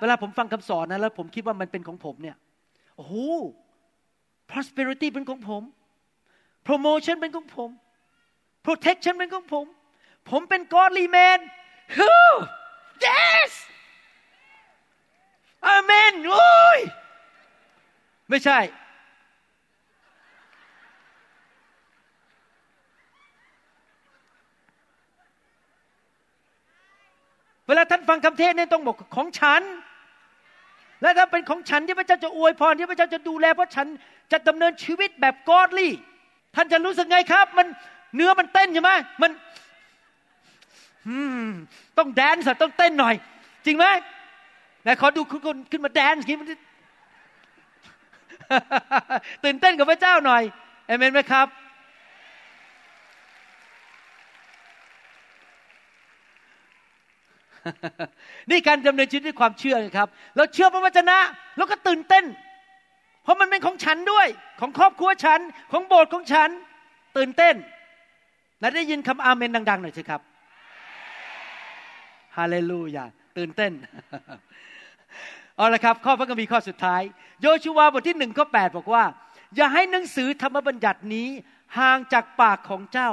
[0.00, 2.36] เวลาผมฟังคำสอนนะแล้วผมคิดว่ามันเป็นของผมเนี่ย
[3.00, 3.16] โอ้โห
[4.50, 5.62] prosperity เป็นของผม
[6.66, 7.70] promotion เป็นของผม
[8.66, 9.66] protection เป็นของผม
[10.30, 11.40] ผมเป็น godly man
[13.06, 13.52] yes
[15.66, 16.80] อาเมนโอ้ย
[18.28, 18.58] ไม่ใช่
[27.66, 29.62] เวลาท่านฟังคำเทศเนี่ยต้องบอกของฉัน
[31.02, 33.86] และถ้าเป็นของฉันที่พระเจ้าจะอวยพรที่พระเจ้าจะดูแลเพราะฉัน
[34.32, 35.92] จะดำเนินชีวิตแบบกอดลี่
[36.56, 37.66] ท่านจะรู้สึกไงครับ มัน
[38.14, 38.92] เนื้อมันเต้นใช่ไหม
[39.22, 39.30] มัน
[41.98, 43.14] ต้องแดนส์ต้องเต้นหน่อย
[43.66, 43.86] จริงไหม
[44.82, 46.36] ไหนขอดูคุณคขึ้นมาแดนส์กิน
[49.44, 50.42] ตื่นเต้นกับพระเจ้าหน่อย
[50.86, 51.46] เอเมนไหมครับ
[58.50, 61.18] นี่การดำเนินชีวิตด้วยความเชื่อครับ เราเชื่อพระวจนะ
[61.56, 62.24] เราก็ตื่นเต้น
[63.22, 64.26] เพราะมันเป็นของฉันด้วย
[64.60, 65.40] ของครอบครัวฉัน
[65.72, 66.48] ของโบสถ์ของฉัน
[67.16, 67.54] ตื่นเต้น
[68.60, 70.20] และได้ยินคำอาเมนดัง ๆ หน่อยสิครับ
[72.36, 73.04] ฮาเลลูยา
[73.38, 73.72] ตื่นเต้น
[75.56, 77.02] เอาละครับ ข้อพระคัมภีร์ข้อสุดท้าย
[77.42, 79.04] โยชูวาบทที่หนึ่งข้อแปดบอกว่า
[79.56, 81.28] อย่าให้หนังสือธรรมบัญญัตินี้
[81.78, 83.10] ห่างจากปากของเจ้า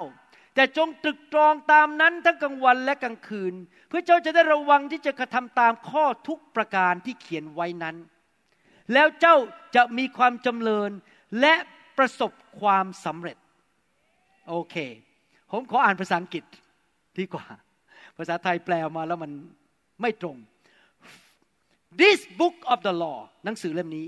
[0.57, 3.53] แต่จงตรึกตรองตามนั้นทั้งกลางวันและกลางคืน
[3.87, 7.95] เพื่อเจ้าจะได้ระวังที่จะกระทำตามข้อทุกประการที่เขียนไว้นั้น
[8.93, 9.35] แล้วเจ้า
[9.75, 10.91] จะมีความจำเริญ
[11.41, 11.53] และ
[11.97, 13.37] ประสบความสำเร็จ
[14.49, 14.75] โอเค
[15.51, 16.43] ผมขออ่านภาษาอังกฤษ
[17.17, 17.45] ดีกว่า
[18.17, 19.31] ภาษาไทยแปลมาแล้วมัน
[20.01, 20.37] ไม่ตรง
[22.01, 24.07] This book of the law หนังสือเล่มนี้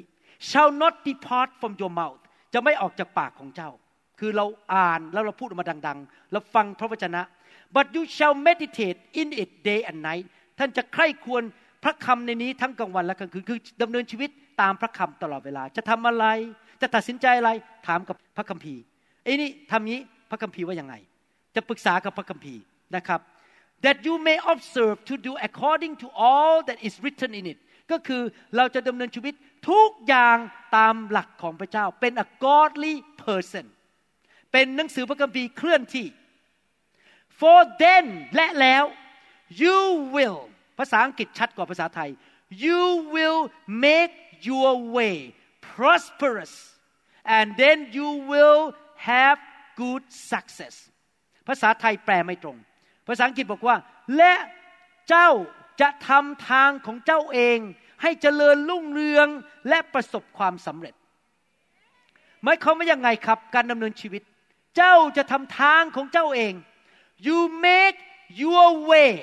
[0.50, 2.22] shall not depart from your mouth
[2.54, 3.72] จะไม่ออกจากปากของเจ้า
[4.20, 7.22] คือเราอ่านแล้วเราพูดออกมาดังๆเราฟังพระวจนะ
[7.76, 10.26] but you shall meditate in it day and night
[10.60, 11.44] ท่านจะใคร่ควร
[11.84, 14.30] พระคำในนี้ทั้งกลางวันและกลางคืนคือดำเนินชีวิต
[14.62, 16.26] ตามพระคำตลอดเวลา จะทำอะไร
[16.82, 17.52] จะตัดสินใจอะไร
[17.88, 18.82] ถามกับพระคัมภีร์
[19.24, 20.00] ไอ้นี่ทำนี้
[20.30, 20.96] พระคัมภีร์ว่ายังไง
[21.56, 22.62] จะปรึกษากับพระคัมภีร์
[22.96, 23.20] นะครับ
[23.86, 27.60] that you may observe to do according to all that is written in it
[27.92, 28.22] ก็คือ
[28.58, 29.34] เราจะดำเนินชีวิต
[29.70, 30.38] ทุกอย่าง
[30.78, 32.96] ตามหลักของพระเจ้าเป็น a godly
[33.26, 33.66] person
[34.52, 36.08] เป็นหนังสือพระคัมภีร์เคลื่อนที่
[37.40, 38.84] for then และแล้ว
[39.62, 39.78] you
[40.16, 40.40] will
[40.80, 42.10] ภาษาอังกฤษชัดกว่าภาษาไทย
[42.66, 42.82] you
[43.16, 43.40] will
[43.86, 44.14] make
[44.50, 45.16] your way
[45.74, 46.54] prosperous
[47.38, 48.62] and then you will
[49.12, 49.38] have
[49.82, 50.76] good success
[51.48, 52.58] ภาษาไทยแปลไม่ตรง
[53.08, 53.76] ภาษาอังกฤษบอกว่า
[54.18, 54.34] และ
[55.10, 55.30] เจ้า
[55.82, 57.60] จะทำทางของเจ้าเอง
[58.02, 59.28] ให้เจริญรุ่งเรือง
[59.70, 60.94] และประสบความสำเร็จ
[62.44, 64.22] หมายความว่ายังไงครับ การดำเนินชีวิต
[64.80, 66.54] เจ้าจะทำทางของเจ้าเอง
[67.28, 67.98] you make
[68.44, 69.14] your way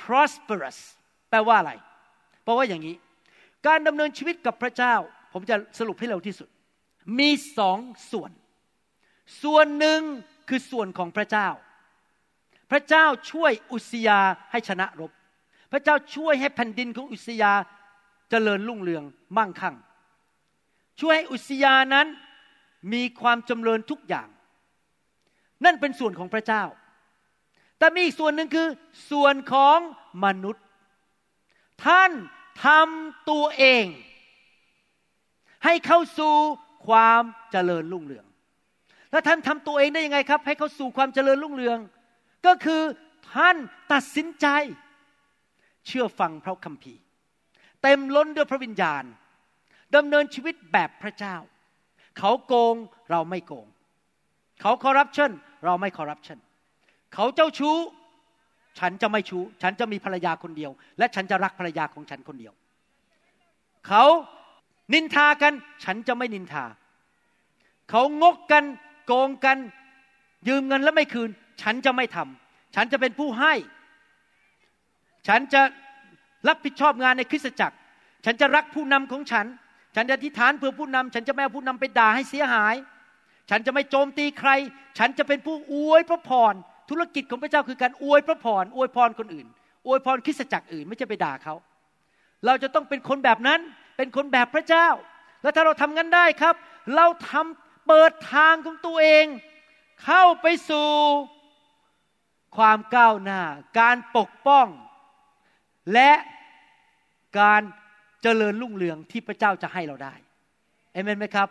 [0.00, 0.78] prosperous
[1.30, 1.72] แปลว่าอะไร
[2.44, 2.96] แปลว่าอย่างนี้
[3.66, 4.94] การดำเนินชีวิตกับพระเจ้า
[5.32, 6.48] ผมจะสรุปให้เร็วที่สุด
[7.18, 7.78] มีสอง
[8.12, 8.30] ส่วน
[9.42, 10.00] ส่วนหนึ่ง
[10.48, 11.48] คือส่วนของพระเจ้า
[12.70, 15.10] พระเจ้าช่วยอุสยาให้ชนะรบ
[15.72, 17.52] พระเจ้าช่วยให้แผ่นดินของอุสยา
[18.30, 19.04] เจริญรุ่งเรือง
[19.36, 19.76] มั่งคั่ง
[21.00, 22.06] ช่วยให้อุสยานั้น
[22.92, 24.28] มีความจำเริญทุกอย่าง
[25.64, 26.64] นั่นเป็นส่วนของพระเจ้า
[27.78, 28.68] แต่มีอีกส่วนหนึ่งคือ
[29.10, 29.78] ส่วนของ
[30.24, 30.64] มนุษย์
[31.86, 32.10] ท่าน
[32.64, 33.84] ทำตัวเอง
[35.64, 36.34] ให้เข้าสู่
[36.88, 38.26] ความเจริญรุ่งเรือง
[39.10, 41.78] แล้วท่านทำตัวเองได้ยังไงครับ ให้เข้าสู่ความเจริญรุ่งเรือง
[42.46, 42.82] ก็คือ
[43.34, 43.56] ท่าน
[43.92, 44.46] ตัดสินใจ
[45.86, 47.02] เชื่อฟังพระคัมภีร์
[47.82, 49.04] เต็มล้นด้วยพระวิญญาณ
[49.96, 51.36] ดำเนินชีวิตแบบพระเจ้า
[52.18, 52.74] เขาโกง
[53.10, 53.66] เราไม่โกง
[54.60, 55.30] เขาคอร์รัปชัน
[55.64, 56.38] เราไม่คอร์รัปชัน
[57.14, 57.76] เขาเจ้าชู้
[58.78, 62.52] ฉันจะไม่ชู้ ฉันจะมีภรรยาคนเดียว และฉันจะรักภรรยาของฉันคนเดียว
[63.86, 64.04] เขา
[64.92, 65.52] นินทากัน
[65.84, 66.64] ฉันจะไม่นินทา
[67.90, 68.64] เขางกกัน
[69.06, 69.58] โกงกัน
[70.48, 71.30] ยืมเงินแล้วไม่คืน
[71.62, 73.54] ฉันจะไม่ทำฉันจะเป็นผู้ให้
[75.28, 75.60] ฉันจะ
[76.48, 77.76] รับผิดชอบงานในคริสตจักร
[78.24, 79.46] ฉันจะรักผู้นำของฉัน
[79.96, 82.74] ฉันจะอธิฐานเพื่อผู้นำ ฉันจะไม่เอาผู้นำไปด่าให้เสียหาย
[83.50, 84.50] ฉันจะไม่โจมตีใคร
[84.98, 86.54] ฉันจะเป็นผู้อวยพระพร
[86.90, 89.46] ธุรกิจของพระเจ้าคือการอวยพระพร อวยพรคนอื่น
[89.86, 91.54] อวยพรคริสตจักรอื่น ไม่ใช่ไปด่าเขา
[92.46, 93.60] เราจะต้องเป็นคนแบบนั้น
[93.96, 94.88] เป็นคนแบบพระเจ้า
[95.42, 96.54] แล้วถ้าเราทำงั้นได้ครับ
[96.96, 99.26] เราทำเปิดทางของตัวเอง
[100.04, 100.90] เข้าไปสู่
[102.56, 103.40] ความก้าวหน้า
[103.80, 104.66] การปกป้อง
[105.92, 106.12] และ
[107.40, 107.62] การ
[108.22, 110.14] เจริญรุ่งเรืองที่พระเจ้าจะให้เราได้
[110.92, 111.48] เอเมนไหมครับ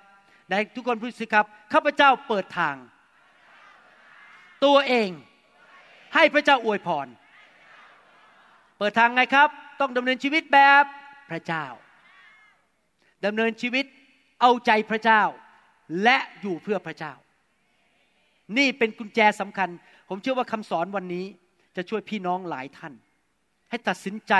[0.51, 2.75] ในทุกคนพูดสิครับข้าพเจ้าเปิดทาง
[4.65, 5.09] ตัวเอง
[6.15, 7.07] ให้พระเจ้าอวยพร
[8.77, 10.85] เปิดทางไงครับ ต้องดำเนินชีวิตแบบ
[11.31, 11.65] พระเจ้า
[13.25, 13.85] ดำเนินชีวิต
[14.41, 15.21] เอาใจพระเจ้า
[16.03, 17.13] และอยู่เพื่อพระเจ้า
[18.57, 19.69] นี่เป็นกุญแจสำคัญ
[20.09, 21.25] ผมเชื่อว่าคำสอนวันนี้
[21.75, 22.93] จะช่วยพี่น้องหลายท่าน
[23.69, 24.33] ให้ตัดสินใจ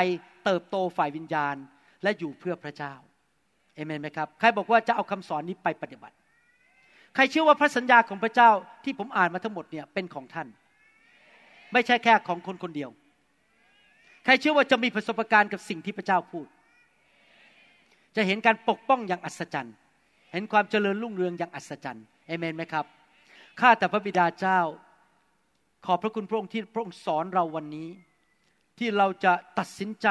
[0.46, 1.56] เติบโตฝ่ายวิญญาณ
[2.04, 2.94] และอยู่เพื่อพระเจ้า
[3.78, 6.16] เอเมนไหมครับใครบอกว่าจะเอาคำสอนนี้ไปปฏิบัติ
[7.16, 8.50] ใครเชื่อว่าพระสัญญาของพระเจ้า
[8.84, 10.48] ที่ผมอ่านมาทั้งหมดเนี่ยเป็นของท่าน
[11.74, 12.90] ไม่ใช่แค่ของคนคนเดียว
[14.26, 16.48] ใครเชื่อว่าจะมีประสบการณ์กับสิ่งที่พระเจ้าพูด
[18.16, 19.76] จะเห็นการปกป้องอย่างอัศจรรย์
[20.32, 22.86] เห็นความเจริญรุ่งเรืองอย่างอัศจรรย์เอเมนไหมครับ
[23.60, 24.60] ข้าแต่พระบิดาเจ้า
[25.86, 27.90] ขอบพระคุณพระองค์ที่พระองค์สอนเราวันนี้
[28.78, 30.08] ที่เราจะตัดสินใจ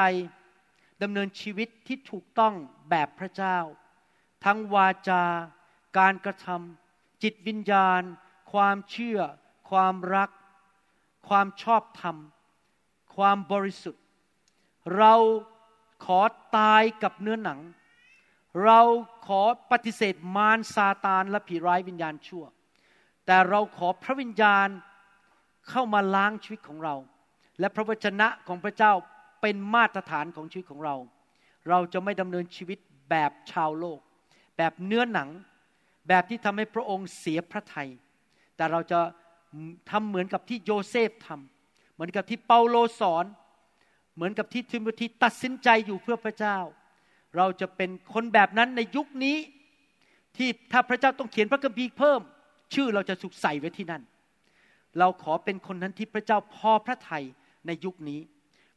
[1.01, 2.53] ดำเนินชีวิตที่ถูกต้อง
[2.89, 3.57] แบบพระเจ้า
[4.45, 5.23] ทั้งวาจา
[5.97, 8.01] การกระทำจิตวิญญาณ
[8.51, 9.19] ความเชื่อ
[9.69, 10.29] ความรัก
[11.27, 12.17] ความชอบธรรม
[13.15, 14.03] ความบริสุทธิ์
[14.97, 15.13] เรา
[16.05, 16.19] ขอ
[16.57, 17.59] ตายกับเนื้อหนัง
[18.65, 18.81] เรา
[19.27, 19.41] ขอ
[19.71, 22.45] ปฏิเสธมารซาตานและผีร้ายวิญญาณชั่ว
[23.25, 24.67] แต่เราขอพระวิญญาณ
[25.69, 26.95] เข้ามาล้างชีวิตของเรา
[27.59, 28.93] และพระวจนะของพระเจ้า
[29.41, 30.95] เป็นมาตรฐานของชีวิตของเรา
[31.69, 32.79] เราจะไม่ดำเนินชีวิต
[33.09, 33.99] แบบชาวโลก
[34.57, 35.29] แบบเนื้อหนัง
[36.07, 37.89] แบบที่ทำให้พระองค์เสียพระทยัย
[38.55, 38.99] แต่เราจะ
[39.89, 43.25] ทำเหมือนกับที่โยเซฟทำเหมือนกับที่เปาโลสอน
[44.15, 46.57] เหมือนกับที่ทิโมธีตัดสินใจอยู่เพื่อพระเจ้า
[47.37, 49.37] เราจะเป็นคนแบบนั้นในยุคนี้
[50.37, 52.21] ที่ถ้าพระเจ้าต้องเขียนพระคัมภีร์เพิ่ม
[52.73, 54.03] ชื่อเราจะสุกใส่ไว้ที่นั่น
[54.99, 57.23] เราขอเป็นคนนั้นที่พระเจ้าพอพระทัย
[57.67, 58.19] ในยุคนี้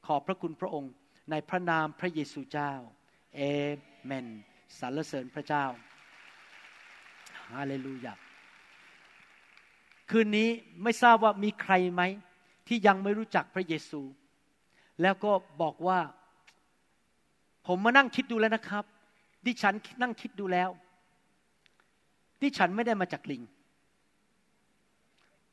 [0.07, 0.93] ขอบพระคุณพระองค์
[1.31, 2.73] ในพระนามพระเยซูเจ้า
[3.37, 3.41] เอ
[4.05, 4.27] เมน
[4.79, 5.65] สรรเสริญพระเจ้า
[7.51, 8.15] ฮาเลลูยา
[10.11, 10.49] คืนนี้
[10.83, 12.03] ไม่ทราบว่ามีใครไหม
[12.69, 14.01] ที่ยังไม่รู้จักพระเยซู
[15.03, 15.33] แล้วก็
[15.63, 16.01] บอกว่า
[17.67, 18.85] ผมมานั่งคิดดูแล้วนะครับ
[19.47, 20.71] ดิฉันนั่งคิดดูแล้ว
[22.43, 23.43] ดิฉันไม่ได้มาจากลิง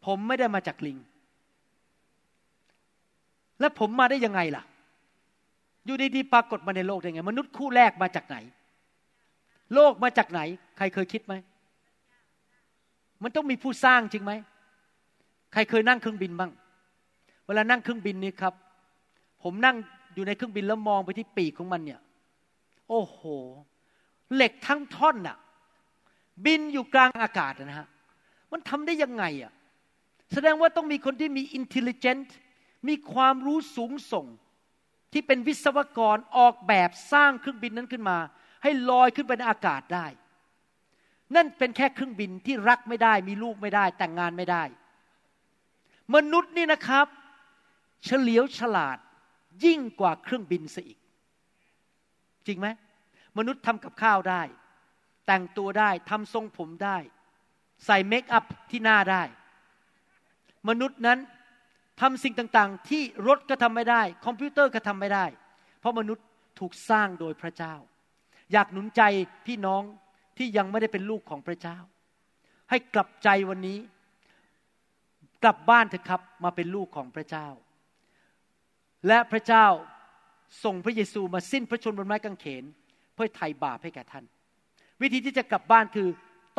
[0.06, 0.98] ผมไม่ได้มาจากลิง
[3.60, 4.64] แล้วผมมาได้ยังไงล่ะ
[5.86, 8.38] อยู่ดีๆปรากฏมาในโลกได้ไง มนุษย์คู่แรกมาจากไหน
[9.74, 10.42] โลกมาจากไหน
[10.78, 11.34] ใครเคยคิดไหม
[13.24, 14.34] มันต้องมีผู้สร้างจริงไหม
[15.54, 16.52] ใครเคยนั่งเครื่องบินบ้าง
[17.46, 18.54] เวลานั่งเครื่องบินนี่ครับ
[19.44, 19.76] ผมนั่ง
[20.14, 22.00] อยู่ในเครื่องบินแล้วมองไปที่ปีกของมันเนี่ย
[22.90, 23.20] โอ้โห
[24.36, 25.38] เหล็กทั้งท่อนน่ะ
[26.46, 27.88] บินอยู่กลางอากาศนะฮะ
[28.52, 29.52] มันทำได้ยังไงอะ
[30.34, 32.28] แสดงว่าต้องมีคนที่มี intelligent
[32.88, 34.26] มีความรู้สูงส่ง
[35.14, 38.18] ที่เป็นวิศวกรออกแบบสร้างเครื่องบินนั้นขึ้นมา
[38.64, 40.08] ให้ลอยขึ้นไปในอากาศได้
[41.36, 44.64] นั่นเป็นแค่เครื่องบินที่รักไม่ได้ มีลูกไม่ได้ แต่งงานไม่ได้
[46.16, 47.08] มนุษย์นี่นะครับ
[48.06, 48.98] เฉลียวฉลาด
[49.66, 51.00] ยิ่งกว่าเครื่องบินซะอีก
[52.48, 52.68] จริงไหม
[53.38, 54.42] มนุษย์ทำกับข้าวได้
[55.28, 56.98] แต่งตัวได้ทำทรงผมได้
[57.86, 59.24] ใส่เมคอัพที่หน้าได้
[60.70, 61.20] มนุษย์นั้น
[62.02, 65.26] ทำสิ่งต่างๆ ที่รถก็ทำไม่ได้ คอมพิวเตอร์ก็ทำไม่ได้
[65.80, 66.26] เพราะมนุษย์
[66.60, 67.76] ถูกสร้างโดยพระเจ้า
[68.52, 69.02] อยากหนุนใจ
[69.48, 69.84] พี่น้อง
[70.38, 71.78] ที่ยังไม่ได้เป็นลูกของพระเจ้า
[72.70, 73.80] ให้กลับใจวันนี้
[75.44, 77.48] กลับบ้านเถอะครับมาเป็นลูกของพระเจ้า
[79.08, 79.66] และพระเจ้า
[80.64, 82.64] ส่งพระเยซูมาสิ้นพระชนม์บนไม้กางเขน
[83.14, 84.26] เพื่อไถ่บาปให้แก่ท่าน
[85.02, 86.08] วิธีที่จะกลับบ้านคือ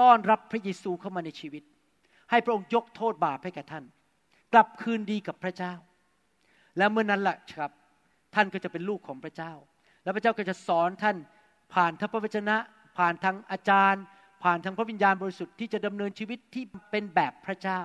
[0.01, 1.63] ต้อนรับพระเยซูเข้ามาในชีวิต
[2.31, 3.85] ให้พระองค์ยกโทษบาปให้แก่ท่าน
[4.53, 5.75] กลับคืนดีกับพระเจ้า
[6.79, 7.71] และเมื่อนั้นแหละครับ
[8.35, 9.53] ท่านก็จะเป็นลูกของพระเจ้า
[10.03, 11.17] แล้วพระเจ้าก็จะสอนท่าน
[11.75, 12.57] ผ่านทพระวจนะ
[12.99, 14.03] ผ่านทางอาจารย์
[14.45, 17.81] ผ่านทางพระวิญญาณบริสุทธิ์ที่จะดำเนินชีวิตที่เป็นแบบพระเจ้า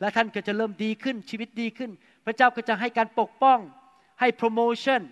[0.00, 1.90] และท่านก็จะเริ่มดีขึ้นชีวิตดีขึ้น
[2.26, 3.58] พระเจ้าก็จะให้การปกป้อง
[4.20, 5.02] ให้โปรโมชั่น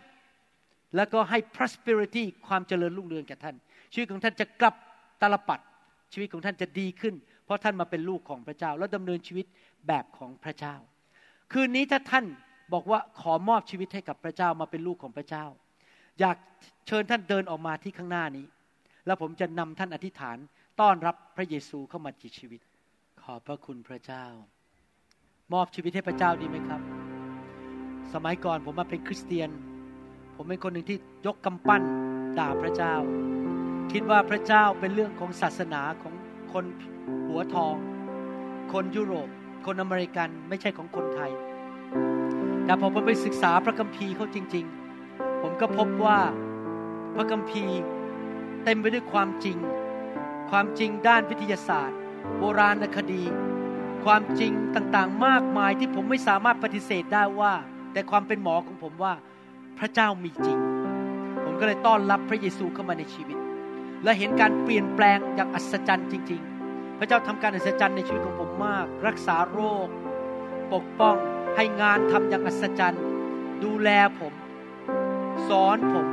[0.97, 3.57] แล้วก็ให้ prosperity ความเจริญรุ่งเรืองแก่ท่าน
[3.93, 4.75] ชีวิตของท่านจะกลับ
[5.23, 5.61] ตลปัด
[6.13, 9.47] ชีวิตของท่านจะดีขึ้น เพราะท่านมาเป็นลูกของพระเจ้า แล้วดำเนินชีวิต
[9.89, 10.77] แบบของพระเจ้า
[11.57, 12.25] คืนนี้ถ้าท่าน
[12.73, 15.45] บอกว่าขอมอบชีวิตให้กับพระเจ้ามาเป็นลูกของพระเจ้า
[16.21, 16.37] อยาก
[16.87, 18.47] เชิญท่านเดินออกมาที่ข้างหน้านี้
[19.07, 20.37] แล้วผมจะนำท่านอธิษฐาน
[20.81, 22.61] ต้อนรับพระเยซูเข้ามาในชีวิต
[23.23, 24.25] ขอบพระคุณพระเจ้า
[25.53, 26.81] มอบชีวิตให้พระเจ้าดีไหมครับ
[28.13, 29.51] สมัยก่อนผมมาเป็นคริสเตียน
[30.37, 31.83] ผมเป็นคนหนึ่งที่ยกกำปั้น
[32.39, 32.95] ด่าพระเจ้า
[33.93, 36.15] คิดว่าพระเจ้าเป็นเรื่องของศาสนาของ
[36.53, 36.65] คน
[37.29, 37.75] หัวทอง
[38.73, 39.29] คนยุโรป
[39.67, 41.33] คนอเมริกันไม่ใช่ของคนไทย
[42.65, 44.67] แต่พอผมไปศึกษาพระคัมภีร์เขาจริง
[45.05, 46.21] ๆ ผมก็พบว่า
[47.15, 47.79] พระคัมภีร์
[48.65, 49.59] เต็มไปด้วยความจริง
[50.51, 51.99] ความจริงด้านวิทยาศาสตร์
[52.39, 53.25] โบราณคดี
[54.05, 57.53] ความจริงต่างๆ มากมายที่ผมไม่สามารถปฏิเสธได้ว่า
[57.93, 59.13] แต่ความเป็นหมอของผมว่า
[59.79, 60.59] พระเจ้ามีจริง
[61.45, 63.39] ผมก็เลยต้อนรับพระเยซูเข้ามาในชีวิต
[64.05, 69.89] และเห็นการเปลี่ยนแปลงอย่างอัศจรรย์จริง ๆ พระเจ้าทำการอัศจรรย์ในชีวิตของผมมาก รักษาโรค
[70.75, 71.17] ปกป้อง
[71.57, 73.03] ให้งานทำอย่างอัศจรรย์
[73.65, 74.33] ดูแลผม
[75.49, 76.07] สอนผม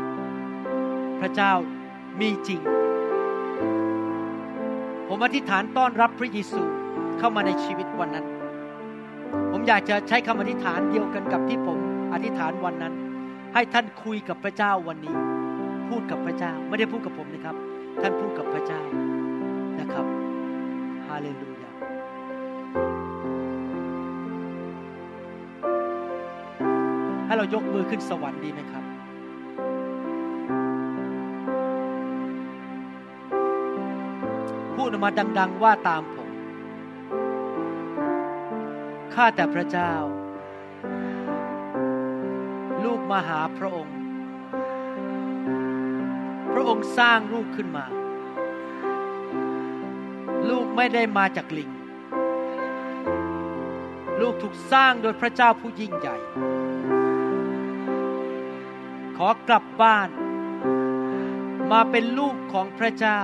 [1.22, 1.54] พระเจ้า
[2.20, 2.62] มีจริง
[5.08, 6.62] ผมอธิษฐานต้อนรับพระเยซู
[7.20, 8.26] เข้ามาในชีวิตวันนั้น
[9.52, 11.78] ผมอยากจะใช้คำอธิษฐานเดียวกันกับที่ผม
[12.14, 12.94] อธิษฐานวันนั้น
[13.54, 15.16] ให้ท่านคุยกับพระเจ้าวันนี้
[15.90, 17.56] พูดกับพระเจ้าไม่ได้พูดกับผมนะครับ
[18.02, 18.82] ท่านพูดกับพระเจ้า
[19.80, 20.06] นะครับ
[21.08, 21.61] ฮาเลลูยา
[27.42, 28.84] เรายกมือขึ้นสวรรค์ดีไหมครับ
[34.76, 36.30] พูดออกมาดัง ๆ ว่าตามผม
[39.14, 39.92] ข้าแต่พระเจ้า
[42.84, 43.98] ลูกมาหาพระองค์
[46.54, 47.86] พระองค์สร้างลูกขึ้นมา
[50.50, 51.70] ลูกไม่ได้มาจากลิง
[54.22, 56.18] ลูกถูกสร้างโดยพระเจ้าผู้ยิ่งใหญ่
[59.28, 60.10] อกลับบ้าน
[61.72, 63.22] มาเป็นลูกของพระเจ้า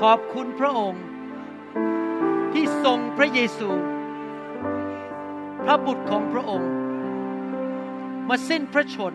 [0.00, 1.04] ขอบคุณพระองค์
[2.52, 3.70] ที่ทรงพระเยซู
[5.64, 6.70] พระบุตรของพระองค์
[8.28, 9.14] มาสิ้นพระชน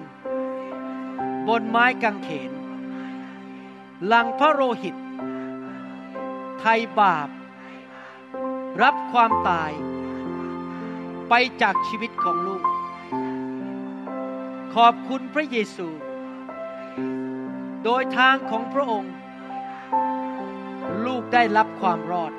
[1.47, 2.51] บนไม้กางเขน
[4.05, 4.95] หลังพระโลหิต
[6.59, 7.29] ไทยบาป
[8.81, 9.71] รับความตาย
[11.29, 12.63] ไปจากชีวิตของลูก
[14.75, 15.87] ขอบคุณพระเยซู
[17.83, 19.13] โดยทางของพระองค์
[21.05, 22.33] ลูกได้รับความรอด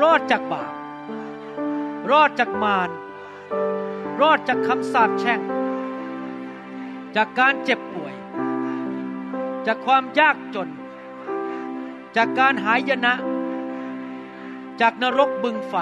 [0.00, 0.72] รอดจากบาป
[2.10, 2.90] รอดจากมาร
[4.20, 5.40] รอดจากคำสาปแช่ง
[7.16, 8.14] จากการเจ็บป่วย
[9.66, 10.68] จากความยากจน
[12.16, 13.14] จากการหายนะ
[14.80, 15.74] จากนรกบึงไฟ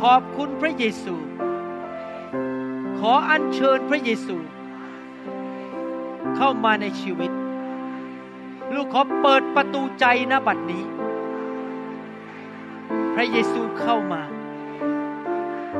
[0.00, 1.14] ขอบคุณพระเยซู
[3.04, 4.36] ขออัญเชิญพระเยซู
[6.36, 7.30] เข้ามาในชีวิต
[8.74, 10.84] ลูกขอเปิดประตูใจณบัดนี้
[13.14, 14.22] พระเยซูเข้ามา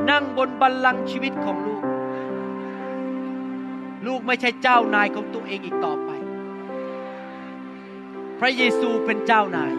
[0.09, 1.83] นั่งบนบัลลังก์ชีวิตของลูก
[4.05, 6.09] ลูกไม่ใช่เจ้านายของตัวเองอีกต่อไป
[8.39, 9.73] พระเยซูเป็นเจ้านาย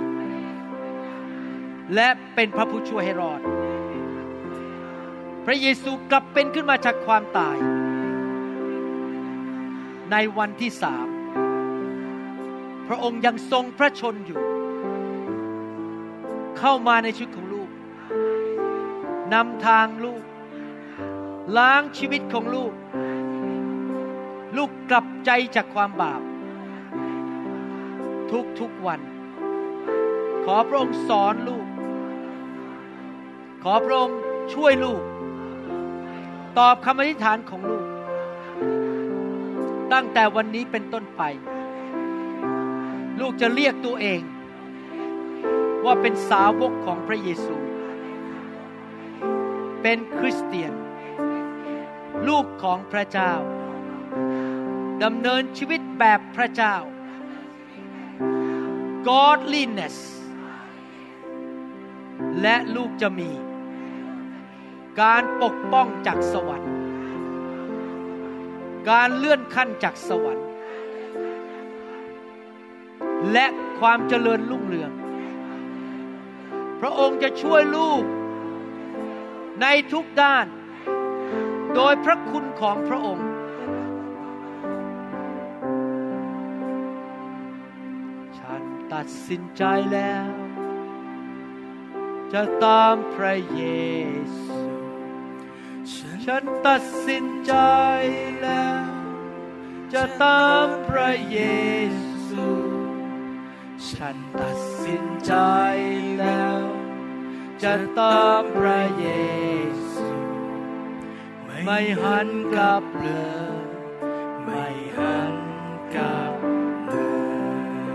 [1.94, 3.42] และเป็นพระผู้ช่วยให้รอด
[5.46, 7.56] พระเยซูกลับเป็นขึ้นมาจากความตาย
[10.10, 11.08] ในวันที่สาม
[12.88, 14.42] พระองค์ยังทรงพระชนอยู่
[16.58, 17.70] เข้ามาในชีวิตของลูก
[19.34, 20.22] นำทางลูก
[21.56, 22.72] ล้างชีวิตของลูก
[24.56, 26.22] ลูกกลับใจจากความบาป
[28.30, 29.00] ทุกทุกวัน
[30.44, 31.66] ขอพระองค์สอนลูก
[33.62, 34.18] ขอพระองค์
[34.54, 35.02] ช่วยลูก
[36.58, 37.86] ตอบคำอธิษฐานของลูก
[39.92, 41.22] ตั้งแต่วันนี้เป็นต้นไป
[43.20, 44.20] ลูกจะเรียกตัวเอง
[45.84, 47.56] ว่าเป็นสาวกของพระเยซู
[49.82, 50.72] เป็นคริสเตียน
[52.28, 53.32] ลูกของพระเจ้า
[55.02, 56.76] ดำเนินชีวิตแบบพระเจ้า
[59.08, 59.96] godliness
[62.42, 63.30] และลูกจะมี
[65.00, 66.72] การปกป้องจากสวรรค์
[68.90, 70.46] การเลื่อนขั้นจากสวรรค์
[73.32, 73.46] และ
[73.78, 74.92] ความเจริญรุ่งเรือง
[76.80, 78.04] พระองค์จะช่วยลูก
[79.60, 80.46] ในทุกด้าน
[81.74, 83.28] โดยพระคุณของพระองค์
[88.38, 90.28] ฉันตัดสินใจแล้ว
[92.32, 93.62] จะตามพระเย
[94.42, 94.73] ซู
[96.28, 97.54] ฉันตัดสินใจ
[98.42, 98.84] แล้ว
[99.92, 101.38] จะตามพระเย
[102.28, 102.48] ซู
[103.90, 105.34] ฉันตัดสินใจ
[106.18, 106.62] แล้ว
[107.62, 109.06] จะตามพระเย
[109.92, 110.08] ซู
[111.64, 113.08] ไม่หันกลับเล
[113.62, 113.66] ย
[114.44, 114.66] ไม่
[114.98, 115.34] หัน
[115.94, 116.34] กลับ
[116.88, 116.96] เล
[117.90, 117.94] ย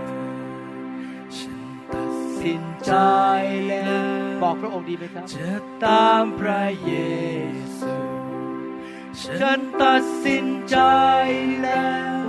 [1.38, 1.64] ฉัน
[1.94, 2.92] ตัดสินใจ
[3.68, 4.04] แล้ว
[4.42, 5.52] บอกพระองค์ดีไหมครับ จะ
[5.84, 6.92] ตามพระเย
[7.78, 7.99] ซู
[9.24, 10.76] ฉันตัดสินใจ
[11.62, 12.20] แล้ว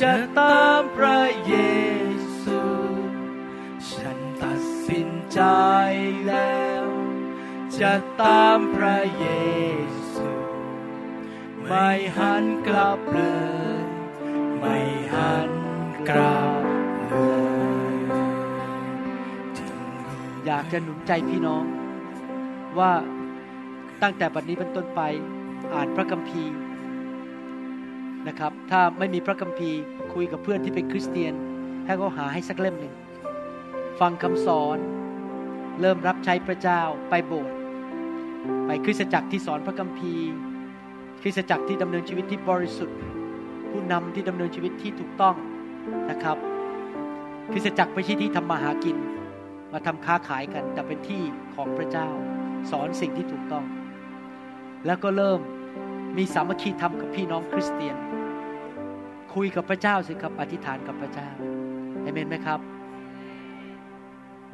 [0.00, 1.54] จะตามพระเย
[2.42, 2.60] ซู
[3.92, 5.40] ฉันตัดสินใจ
[6.26, 6.84] แล้ว
[7.80, 7.92] จะ
[8.22, 9.26] ตามพระเย
[10.12, 10.30] ซู
[11.66, 13.20] ไม่หันกลับเล
[13.80, 13.84] ย
[14.58, 14.78] ไม่
[15.14, 15.50] หัน
[16.08, 16.62] กลับ
[17.08, 17.14] เล
[17.92, 17.94] ย
[20.46, 21.64] อยากจะหนุนใจพี่น้อง
[22.78, 22.92] ว่า
[24.02, 25.02] ตั้งแต่บัดนี้เป็นต้นไป
[25.72, 26.54] อ่านพระคัมภีร์
[28.28, 29.78] นะครับ ถ้าไม่มีพระคัมภีร์
[30.14, 31.34] คุยกับเพื่อนที่เป็นคริสเตียน
[31.86, 32.94] ให้เขาหาให้สักเล่มหนึ่ง
[34.00, 34.78] ฟังคำสอน
[35.80, 37.56] เริ่มรับใช้พระเจ้าไปโบสถ์
[38.66, 40.28] ไปคริสตจักรที่สอนพระคัมภีร์
[41.22, 42.98] คริสตจักรที่ดำเนินชีวิตที่บริสุทธิ์
[43.70, 45.36] ผู้นำที่ดำเนินชีวิตที่ถูกต้อง
[46.10, 46.36] นะครับ
[47.52, 48.96] คริสตจักรไม่ใช่ที่ทำมาหากิน
[49.72, 51.22] มาทำค้าขายกัน แต่เป็นที่
[51.54, 52.08] ของพระเจ้า
[52.70, 53.64] สอนสิ่งที่ถูกต้อง
[54.86, 55.40] แล้วก็เริ่ม
[56.20, 57.96] มีสามัคคีธรรมกับพี่น้องคริสเตียน
[59.34, 61.28] คุยกับพระเจ้าสิครับ อธิษฐานกับพระเจ้า
[62.02, 62.60] เอเมนไหมครับ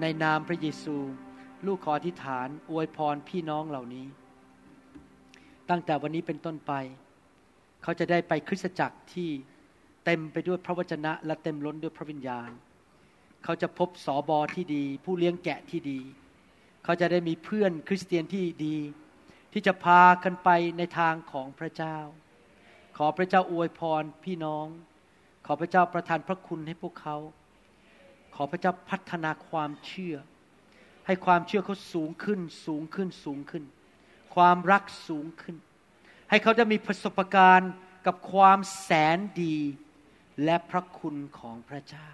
[0.00, 0.96] ในนามพระเยซู
[1.66, 4.06] ลูกขออธิษฐาน อวยพรพี่น้องเหล่านี้
[5.70, 6.72] ตั้งแต่วันนี้เป็นต้นไป
[7.82, 9.30] เขาจะได้ไปคริสตจักรที่
[10.04, 12.50] เต็มไปด้วยพระวจนะและเต็มล้นด้วยพระวิญญาณ
[13.44, 16.00] เขาจะพบสอบอที่ดี ผู้เลี้ยงแกะที่ดี
[16.84, 18.76] เขาจะได้มีเพื่อนคริสเตียนที่ดี
[19.52, 20.48] ที่จะพากันไป
[20.78, 21.98] ในทางของพระเจ้า
[22.96, 24.66] ขอพระเจ้าอวยพรพี่น้อง
[25.46, 27.16] ขอพระเจ้าประทานพระคุณให้พวกเขา
[28.34, 30.16] ขอพระเจ้าพัฒนาความเชื่อ
[31.06, 33.64] ให้ความเชื่อเขาสูงขึ้นสูงขึ้นสูงขึ้น
[34.34, 35.56] ความรักสูงขึ้น
[36.30, 37.72] ให้เขาจะมีประสบการณ์
[38.06, 39.56] กับความแสนดี
[40.44, 42.10] และพระคุณของพระเจ้า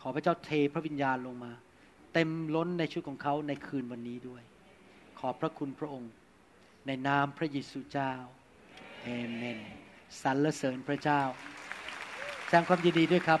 [0.00, 1.52] ขอพระเจ้าเทพระวิญญาณลงมา
[2.12, 4.42] เต็มล้นในชีวิตของเขาในคืนวันนี้ด้วย
[5.26, 6.12] ขอบพระคุณพระองค์
[6.86, 8.12] ในนามพระเยซูเจ้า
[9.02, 9.58] เอเมน
[10.22, 11.22] สรรเสริญพระเจ้า
[12.46, 13.40] แสดงความยินดีด้วยครับ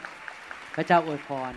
[0.74, 1.52] พระเจ้าอวยพร